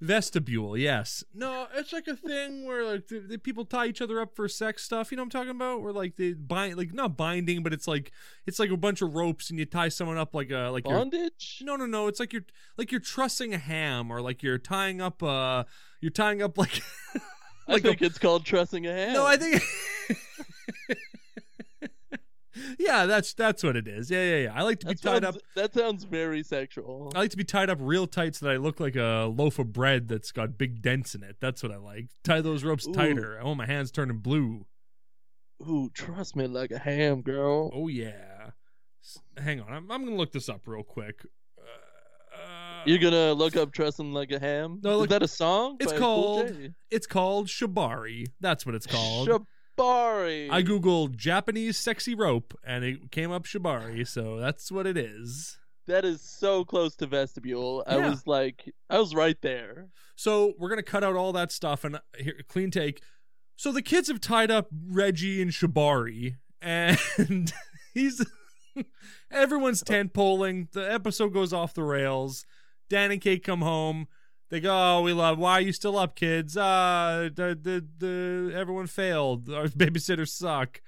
vestibule. 0.00 0.76
Yes. 0.76 1.24
No, 1.34 1.66
it's 1.74 1.92
like 1.92 2.06
a 2.06 2.14
thing 2.14 2.64
where 2.66 2.84
like 2.84 3.08
the, 3.08 3.18
the 3.18 3.36
people 3.36 3.64
tie 3.64 3.86
each 3.86 4.00
other 4.00 4.20
up 4.20 4.36
for 4.36 4.46
sex 4.48 4.84
stuff. 4.84 5.10
You 5.10 5.16
know 5.16 5.22
what 5.22 5.34
I'm 5.34 5.40
talking 5.40 5.50
about? 5.50 5.82
Where 5.82 5.92
like 5.92 6.14
they 6.16 6.34
bind, 6.34 6.76
like 6.76 6.94
not 6.94 7.16
binding, 7.16 7.64
but 7.64 7.72
it's 7.72 7.88
like 7.88 8.12
it's 8.46 8.60
like 8.60 8.70
a 8.70 8.76
bunch 8.76 9.02
of 9.02 9.14
ropes 9.16 9.50
and 9.50 9.58
you 9.58 9.64
tie 9.66 9.88
someone 9.88 10.16
up 10.16 10.34
like 10.36 10.52
a 10.52 10.68
like 10.70 10.84
Bondage? 10.84 11.60
No, 11.62 11.74
no, 11.74 11.84
no. 11.86 12.06
It's 12.06 12.20
like 12.20 12.32
you're 12.32 12.44
like 12.76 12.92
you're 12.92 13.00
trussing 13.00 13.52
a 13.54 13.58
ham, 13.58 14.10
or 14.12 14.20
like 14.20 14.42
you're 14.42 14.58
tying 14.58 15.00
up. 15.00 15.20
Uh, 15.20 15.64
you're 16.00 16.12
tying 16.12 16.42
up 16.42 16.56
like. 16.56 16.80
I 17.66 17.72
like 17.72 17.84
a- 17.84 17.88
think 17.88 18.02
it's 18.02 18.18
called 18.18 18.46
trussing 18.46 18.86
a 18.86 18.92
ham. 18.94 19.12
no, 19.14 19.26
I 19.26 19.36
think. 19.36 19.60
yeah, 22.78 23.06
that's 23.06 23.34
that's 23.34 23.62
what 23.62 23.76
it 23.76 23.86
is. 23.88 24.10
Yeah, 24.10 24.24
yeah, 24.24 24.36
yeah. 24.44 24.52
I 24.54 24.62
like 24.62 24.80
to 24.80 24.86
be 24.86 24.94
that 24.94 25.02
tied 25.02 25.22
sounds, 25.22 25.36
up. 25.36 25.42
That 25.54 25.74
sounds 25.74 26.04
very 26.04 26.42
sexual. 26.42 27.12
I 27.14 27.20
like 27.20 27.30
to 27.30 27.36
be 27.36 27.44
tied 27.44 27.70
up 27.70 27.78
real 27.80 28.06
tight 28.06 28.36
so 28.36 28.46
that 28.46 28.52
I 28.52 28.56
look 28.56 28.80
like 28.80 28.96
a 28.96 29.32
loaf 29.34 29.58
of 29.58 29.72
bread 29.72 30.08
that's 30.08 30.32
got 30.32 30.58
big 30.58 30.82
dents 30.82 31.14
in 31.14 31.22
it. 31.22 31.36
That's 31.40 31.62
what 31.62 31.72
I 31.72 31.76
like. 31.76 32.08
Tie 32.24 32.40
those 32.40 32.64
ropes 32.64 32.86
Ooh. 32.86 32.92
tighter. 32.92 33.38
I 33.40 33.44
want 33.44 33.58
my 33.58 33.66
hands 33.66 33.90
turning 33.90 34.18
blue. 34.18 34.66
Ooh, 35.68 35.90
trust 35.92 36.36
me 36.36 36.46
like 36.46 36.70
a 36.70 36.78
ham, 36.78 37.22
girl. 37.22 37.70
Oh 37.74 37.88
yeah. 37.88 38.50
Hang 39.36 39.60
on, 39.60 39.72
I'm, 39.72 39.90
I'm 39.90 40.04
gonna 40.04 40.16
look 40.16 40.32
this 40.32 40.48
up 40.48 40.62
real 40.66 40.82
quick. 40.82 41.24
Uh, 41.58 41.62
uh, 42.36 42.82
You're 42.84 42.98
gonna 42.98 43.32
look 43.32 43.56
up 43.56 43.72
"Trusting 43.72 44.12
Like 44.12 44.30
a 44.32 44.38
Ham"? 44.38 44.80
No, 44.82 44.90
Is 44.92 44.98
look- 45.00 45.10
that 45.10 45.22
a 45.22 45.28
song? 45.28 45.76
it's 45.80 45.92
by 45.92 45.98
Cool 45.98 46.44
called 46.44 46.72
it's 46.90 47.06
called 47.06 47.46
Shibari. 47.48 48.26
That's 48.40 48.66
what 48.66 48.74
it's 48.74 48.86
called. 48.86 49.28
Shibari. 49.78 50.48
I 50.50 50.62
googled 50.62 51.16
Japanese 51.16 51.76
sexy 51.78 52.14
rope 52.14 52.58
and 52.64 52.84
it 52.84 53.10
came 53.10 53.30
up 53.30 53.44
Shibari, 53.44 54.06
so 54.06 54.38
that's 54.38 54.70
what 54.72 54.86
it 54.86 54.96
is. 54.96 55.58
That 55.86 56.04
is 56.04 56.20
so 56.20 56.64
close 56.64 56.94
to 56.96 57.06
vestibule. 57.06 57.82
I 57.86 57.96
Yeah. 57.96 58.10
was 58.10 58.26
like, 58.26 58.72
I 58.90 58.98
was 58.98 59.14
right 59.14 59.40
there. 59.40 59.88
So 60.16 60.52
we're 60.58 60.68
gonna 60.68 60.82
cut 60.82 61.04
out 61.04 61.16
all 61.16 61.32
that 61.32 61.50
stuff 61.52 61.84
and 61.84 61.96
uh, 61.96 62.00
here, 62.18 62.34
clean 62.48 62.70
take. 62.70 63.02
So 63.56 63.72
the 63.72 63.82
kids 63.82 64.08
have 64.08 64.20
tied 64.20 64.50
up 64.50 64.68
Reggie 64.90 65.42
and 65.42 65.50
Shibari, 65.50 66.36
and 66.62 66.98
he's 67.94 68.24
everyone's 69.30 69.82
uh. 69.82 69.86
tent 69.86 70.12
poling. 70.12 70.68
The 70.72 70.92
episode 70.92 71.32
goes 71.32 71.52
off 71.52 71.74
the 71.74 71.82
rails. 71.82 72.44
Dan 72.90 73.10
and 73.10 73.20
Kate 73.20 73.42
come 73.44 73.60
home. 73.62 74.06
They 74.50 74.60
go, 74.60 74.70
"Oh, 74.72 75.02
we 75.02 75.12
love. 75.12 75.38
Why 75.38 75.52
are 75.54 75.60
you 75.60 75.72
still 75.72 75.98
up, 75.98 76.16
kids? 76.16 76.56
Uh, 76.56 77.28
the 77.34 77.58
the, 77.60 77.84
the 77.98 78.54
everyone 78.54 78.86
failed. 78.86 79.48
Our 79.52 79.68
babysitters 79.68 80.28
suck." 80.30 80.80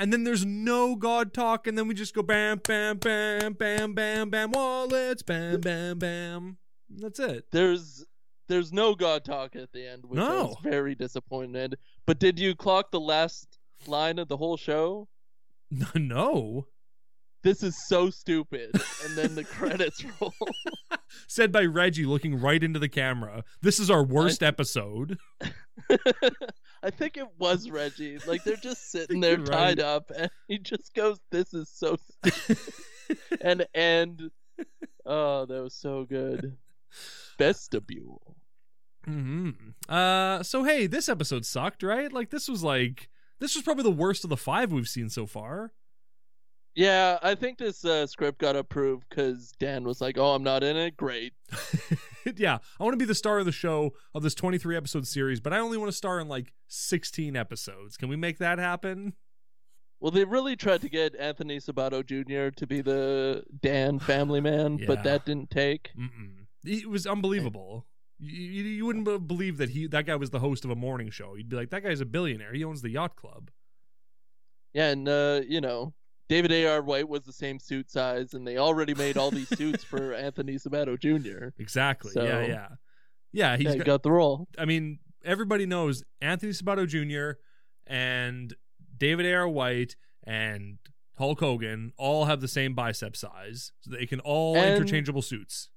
and 0.00 0.12
then 0.12 0.22
there's 0.22 0.44
no 0.46 0.94
God 0.94 1.34
talk, 1.34 1.66
and 1.66 1.76
then 1.76 1.88
we 1.88 1.94
just 1.94 2.14
go 2.14 2.22
bam, 2.22 2.60
bam, 2.64 2.98
bam, 2.98 3.54
bam, 3.54 3.94
bam, 3.94 4.30
bam, 4.30 4.52
wallets, 4.52 5.22
bam, 5.22 5.60
bam, 5.60 5.98
bam. 5.98 6.56
That's 6.88 7.18
it. 7.18 7.46
There's 7.50 8.04
there's 8.46 8.72
no 8.72 8.94
God 8.94 9.24
talk 9.24 9.56
at 9.56 9.72
the 9.72 9.86
end, 9.86 10.04
which 10.06 10.20
I 10.20 10.42
was 10.42 10.56
No. 10.64 10.70
very 10.70 10.94
disappointed. 10.94 11.76
But 12.06 12.18
did 12.20 12.38
you 12.38 12.54
clock 12.54 12.90
the 12.92 13.00
last 13.00 13.58
line 13.86 14.18
of 14.20 14.28
the 14.28 14.36
whole 14.36 14.56
show? 14.56 15.08
no. 15.94 16.66
This 17.42 17.62
is 17.62 17.76
so 17.86 18.10
stupid. 18.10 18.70
and 19.04 19.16
then 19.16 19.34
the 19.34 19.44
credits 19.44 20.04
roll. 20.20 20.34
Said 21.26 21.52
by 21.52 21.64
Reggie 21.64 22.04
looking 22.04 22.40
right 22.40 22.62
into 22.62 22.78
the 22.78 22.88
camera. 22.88 23.44
This 23.62 23.78
is 23.78 23.90
our 23.90 24.02
worst 24.04 24.42
episode. 24.42 25.18
I 26.82 26.90
think 26.90 27.16
it 27.16 27.26
was 27.38 27.70
Reggie. 27.70 28.18
Like 28.26 28.44
they're 28.44 28.56
just 28.56 28.90
sitting 28.90 29.20
there 29.20 29.36
tied 29.38 29.80
up, 29.80 30.10
and 30.16 30.30
he 30.48 30.58
just 30.58 30.94
goes, 30.94 31.18
"This 31.30 31.54
is 31.54 31.68
so," 31.70 31.96
stupid. 32.22 32.58
and 33.40 33.66
and 33.74 34.30
oh, 35.06 35.46
that 35.46 35.62
was 35.62 35.74
so 35.74 36.04
good. 36.04 36.56
Vestibule. 37.38 38.36
hmm 39.04 39.50
Uh, 39.88 40.42
so 40.42 40.64
hey, 40.64 40.86
this 40.86 41.08
episode 41.08 41.46
sucked, 41.46 41.82
right? 41.82 42.12
Like 42.12 42.30
this 42.30 42.48
was 42.48 42.62
like 42.62 43.08
this 43.38 43.54
was 43.54 43.62
probably 43.62 43.84
the 43.84 43.90
worst 43.90 44.24
of 44.24 44.30
the 44.30 44.36
five 44.36 44.72
we've 44.72 44.88
seen 44.88 45.08
so 45.08 45.26
far. 45.26 45.72
Yeah, 46.78 47.18
I 47.24 47.34
think 47.34 47.58
this 47.58 47.84
uh, 47.84 48.06
script 48.06 48.38
got 48.38 48.54
approved 48.54 49.06
because 49.08 49.50
Dan 49.58 49.82
was 49.82 50.00
like, 50.00 50.16
"Oh, 50.16 50.32
I'm 50.34 50.44
not 50.44 50.62
in 50.62 50.76
it. 50.76 50.96
Great." 50.96 51.32
yeah, 52.36 52.58
I 52.78 52.84
want 52.84 52.92
to 52.92 52.98
be 52.98 53.04
the 53.04 53.16
star 53.16 53.40
of 53.40 53.46
the 53.46 53.52
show 53.52 53.94
of 54.14 54.22
this 54.22 54.36
23 54.36 54.76
episode 54.76 55.04
series, 55.04 55.40
but 55.40 55.52
I 55.52 55.58
only 55.58 55.76
want 55.76 55.90
to 55.90 55.96
star 55.96 56.20
in 56.20 56.28
like 56.28 56.52
16 56.68 57.34
episodes. 57.34 57.96
Can 57.96 58.08
we 58.08 58.14
make 58.14 58.38
that 58.38 58.60
happen? 58.60 59.14
Well, 59.98 60.12
they 60.12 60.22
really 60.22 60.54
tried 60.54 60.82
to 60.82 60.88
get 60.88 61.16
Anthony 61.16 61.58
Sabato 61.58 62.06
Jr. 62.06 62.54
to 62.56 62.66
be 62.68 62.80
the 62.80 63.42
Dan 63.60 63.98
family 63.98 64.40
man, 64.40 64.78
Yeah. 64.78 64.86
but 64.86 65.02
that 65.02 65.26
didn't 65.26 65.50
take. 65.50 65.90
Mm-mm. 65.98 66.46
It 66.64 66.88
was 66.88 67.08
unbelievable. 67.08 67.86
You, 68.20 68.62
you, 68.62 68.86
wouldn't 68.86 69.26
believe 69.26 69.58
that 69.58 69.70
he 69.70 69.88
that 69.88 70.06
guy 70.06 70.14
was 70.14 70.30
the 70.30 70.38
host 70.38 70.64
of 70.64 70.70
a 70.70 70.76
morning 70.76 71.10
show. 71.10 71.34
You'd 71.34 71.48
be 71.48 71.56
like, 71.56 71.70
that 71.70 71.82
guy's 71.82 72.00
a 72.00 72.06
billionaire. 72.06 72.52
He 72.52 72.62
owns 72.62 72.82
the 72.82 72.90
yacht 72.90 73.16
club. 73.16 73.50
Yeah, 74.72 74.90
and 74.90 75.08
uh, 75.08 75.40
you 75.44 75.60
know, 75.60 75.94
David 76.28 76.52
A.R. 76.52 76.82
White 76.82 77.08
was 77.08 77.22
the 77.22 77.32
same 77.32 77.58
suit 77.58 77.90
size, 77.90 78.34
and 78.34 78.46
they 78.46 78.58
already 78.58 78.94
made 78.94 79.16
all 79.16 79.30
these 79.30 79.48
suits 79.48 79.82
for 79.84 80.12
Anthony 80.26 80.54
Sabato 80.56 80.98
Jr. 80.98 81.48
Exactly. 81.58 82.10
So- 82.12 82.22
yeah, 82.24 82.40
yeah, 82.42 82.46
yeah. 83.32 83.56
He's 83.56 83.64
Yeah, 83.64 83.72
he 83.72 83.78
got, 83.78 83.86
got 83.86 84.02
the 84.02 84.12
role. 84.12 84.46
I 84.58 84.64
mean, 84.64 84.98
everybody 85.24 85.66
knows 85.66 86.02
Anthony 86.20 86.52
Sabato 86.52 86.86
Jr. 86.86 87.38
and 87.86 88.54
David 88.96 89.26
A.R. 89.26 89.48
White 89.48 89.96
and 90.24 90.78
Hulk 91.16 91.40
Hogan 91.40 91.92
all 91.98 92.26
have 92.26 92.40
the 92.40 92.48
same 92.48 92.74
bicep 92.74 93.16
size, 93.16 93.72
so 93.80 93.90
they 93.90 94.06
can 94.06 94.20
all 94.20 94.56
And- 94.56 94.76
interchangeable 94.76 95.22
suits. 95.22 95.70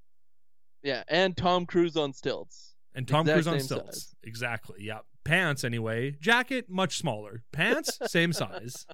Yeah, 0.84 1.04
and 1.08 1.38
Tom 1.38 1.66
Cruise 1.66 1.96
on 1.96 2.12
stilts. 2.14 2.74
And 2.96 3.08
Tom 3.08 3.22
Exact 3.22 3.36
Cruise 3.36 3.48
on 3.48 3.60
stilts. 3.62 3.98
size. 4.04 4.16
Exactly. 4.24 4.78
Yeah. 4.80 5.00
Pants 5.24 5.64
anyway. 5.64 6.18
Jacket 6.20 6.70
much 6.70 6.98
smaller. 6.98 7.44
Pants 7.54 8.00
same 8.08 8.34
size. 8.34 8.86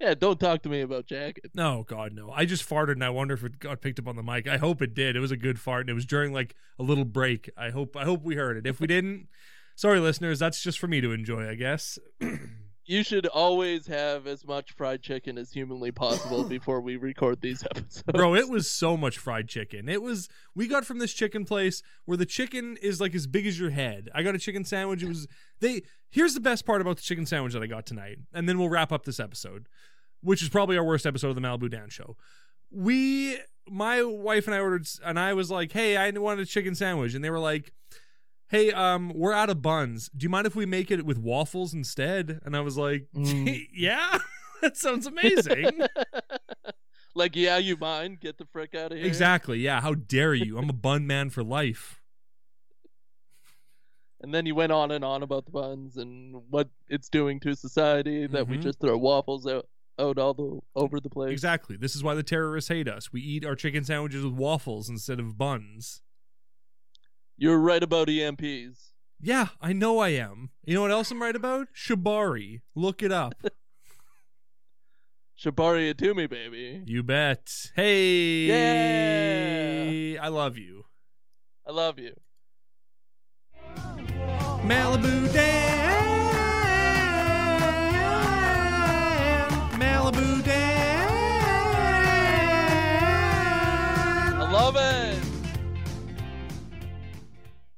Yeah, 0.00 0.14
don't 0.14 0.38
talk 0.38 0.62
to 0.62 0.68
me 0.68 0.80
about 0.80 1.06
jacket. 1.06 1.50
No, 1.54 1.84
God, 1.86 2.12
no. 2.12 2.30
I 2.30 2.44
just 2.44 2.68
farted 2.68 2.92
and 2.92 3.04
I 3.04 3.10
wonder 3.10 3.34
if 3.34 3.42
it 3.42 3.58
got 3.58 3.80
picked 3.80 3.98
up 3.98 4.06
on 4.06 4.14
the 4.16 4.22
mic. 4.22 4.46
I 4.46 4.56
hope 4.56 4.80
it 4.80 4.94
did. 4.94 5.16
It 5.16 5.20
was 5.20 5.32
a 5.32 5.36
good 5.36 5.58
fart 5.58 5.82
and 5.82 5.90
it 5.90 5.94
was 5.94 6.06
during 6.06 6.32
like 6.32 6.54
a 6.78 6.84
little 6.84 7.04
break. 7.04 7.50
I 7.56 7.70
hope 7.70 7.96
I 7.96 8.04
hope 8.04 8.22
we 8.22 8.36
heard 8.36 8.56
it. 8.56 8.66
If 8.66 8.80
we 8.80 8.86
didn't, 8.86 9.26
sorry 9.74 9.98
listeners, 9.98 10.38
that's 10.38 10.62
just 10.62 10.78
for 10.78 10.86
me 10.86 11.00
to 11.00 11.10
enjoy, 11.10 11.48
I 11.48 11.54
guess. 11.54 11.98
You 12.88 13.02
should 13.02 13.26
always 13.26 13.86
have 13.88 14.26
as 14.26 14.46
much 14.46 14.72
fried 14.72 15.02
chicken 15.02 15.36
as 15.36 15.52
humanly 15.52 15.92
possible 15.92 16.42
before 16.42 16.80
we 16.80 16.96
record 16.96 17.42
these 17.42 17.62
episodes. 17.62 18.02
Bro, 18.02 18.34
it 18.36 18.48
was 18.48 18.70
so 18.70 18.96
much 18.96 19.18
fried 19.18 19.46
chicken. 19.46 19.90
It 19.90 20.00
was 20.00 20.30
we 20.54 20.66
got 20.66 20.86
from 20.86 20.98
this 20.98 21.12
chicken 21.12 21.44
place 21.44 21.82
where 22.06 22.16
the 22.16 22.24
chicken 22.24 22.78
is 22.80 22.98
like 22.98 23.14
as 23.14 23.26
big 23.26 23.46
as 23.46 23.60
your 23.60 23.68
head. 23.68 24.08
I 24.14 24.22
got 24.22 24.34
a 24.34 24.38
chicken 24.38 24.64
sandwich. 24.64 25.02
It 25.02 25.08
was 25.08 25.28
they 25.60 25.82
here's 26.08 26.32
the 26.32 26.40
best 26.40 26.64
part 26.64 26.80
about 26.80 26.96
the 26.96 27.02
chicken 27.02 27.26
sandwich 27.26 27.52
that 27.52 27.62
I 27.62 27.66
got 27.66 27.84
tonight. 27.84 28.20
And 28.32 28.48
then 28.48 28.58
we'll 28.58 28.70
wrap 28.70 28.90
up 28.90 29.04
this 29.04 29.20
episode, 29.20 29.66
which 30.22 30.42
is 30.42 30.48
probably 30.48 30.78
our 30.78 30.84
worst 30.84 31.04
episode 31.04 31.28
of 31.28 31.34
the 31.34 31.42
Malibu 31.42 31.70
Dan 31.70 31.90
show. 31.90 32.16
We 32.70 33.38
my 33.68 34.02
wife 34.02 34.46
and 34.46 34.54
I 34.54 34.60
ordered 34.60 34.86
and 35.04 35.18
I 35.18 35.34
was 35.34 35.50
like, 35.50 35.72
"Hey, 35.72 35.98
I 35.98 36.10
wanted 36.12 36.40
a 36.40 36.46
chicken 36.46 36.74
sandwich." 36.74 37.12
And 37.12 37.22
they 37.22 37.28
were 37.28 37.38
like, 37.38 37.74
"Hey, 38.48 38.72
um, 38.72 39.12
we're 39.14 39.32
out 39.32 39.50
of 39.50 39.62
buns. 39.62 40.08
Do 40.16 40.24
you 40.24 40.28
mind 40.30 40.46
if 40.46 40.54
we 40.56 40.66
make 40.66 40.90
it 40.90 41.04
with 41.04 41.18
waffles 41.18 41.72
instead?" 41.74 42.40
And 42.44 42.56
I 42.56 42.60
was 42.60 42.76
like, 42.76 43.06
Mm. 43.14 43.66
"Yeah." 43.72 44.18
that 44.62 44.76
sounds 44.76 45.06
amazing. 45.06 45.80
like, 47.14 47.36
yeah, 47.36 47.58
you 47.58 47.76
mind? 47.76 48.20
Get 48.20 48.38
the 48.38 48.46
frick 48.46 48.74
out 48.74 48.90
of 48.92 48.98
here. 48.98 49.06
Exactly. 49.06 49.58
Yeah. 49.60 49.80
How 49.80 49.94
dare 49.94 50.34
you? 50.34 50.58
I'm 50.58 50.68
a 50.68 50.72
bun 50.74 51.06
man 51.06 51.30
for 51.30 51.44
life. 51.44 52.00
And 54.20 54.34
then 54.34 54.46
you 54.46 54.54
went 54.56 54.72
on 54.72 54.90
and 54.90 55.04
on 55.04 55.22
about 55.22 55.44
the 55.44 55.52
buns 55.52 55.96
and 55.96 56.34
what 56.50 56.68
it's 56.88 57.08
doing 57.08 57.38
to 57.40 57.54
society 57.54 58.26
that 58.26 58.48
we 58.48 58.56
Mhm. 58.58 58.62
just 58.62 58.80
throw 58.80 58.98
waffles 58.98 59.46
out, 59.46 59.68
out 59.96 60.18
all 60.18 60.34
the 60.34 60.60
over 60.74 60.98
the 60.98 61.08
place. 61.08 61.30
Exactly. 61.30 61.76
This 61.76 61.94
is 61.94 62.02
why 62.02 62.14
the 62.16 62.24
terrorists 62.24 62.68
hate 62.68 62.88
us. 62.88 63.12
We 63.12 63.20
eat 63.20 63.44
our 63.44 63.54
chicken 63.54 63.84
sandwiches 63.84 64.24
with 64.24 64.34
waffles 64.34 64.88
instead 64.88 65.20
of 65.20 65.38
buns. 65.38 66.02
You're 67.40 67.58
right 67.58 67.84
about 67.84 68.08
EMPs. 68.08 68.90
Yeah, 69.20 69.46
I 69.60 69.72
know 69.72 70.00
I 70.00 70.08
am. 70.08 70.50
You 70.64 70.74
know 70.74 70.82
what 70.82 70.90
else 70.90 71.12
I'm 71.12 71.22
right 71.22 71.36
about? 71.36 71.68
Shibari. 71.72 72.62
Look 72.74 73.00
it 73.00 73.12
up. 73.12 73.34
Shabari 75.40 75.94
Atumi, 75.94 76.28
baby. 76.28 76.82
You 76.84 77.04
bet. 77.04 77.46
Hey. 77.76 78.48
I 80.18 80.26
love 80.26 80.58
you. 80.58 80.86
I 81.64 81.70
love 81.70 82.00
you. 82.00 82.14
Malibu 84.64 85.32
Dan. 85.32 86.08
Malibu 89.78 90.44
Dan. 90.44 91.08
I 94.34 94.50
love 94.50 94.74
it. 94.76 95.27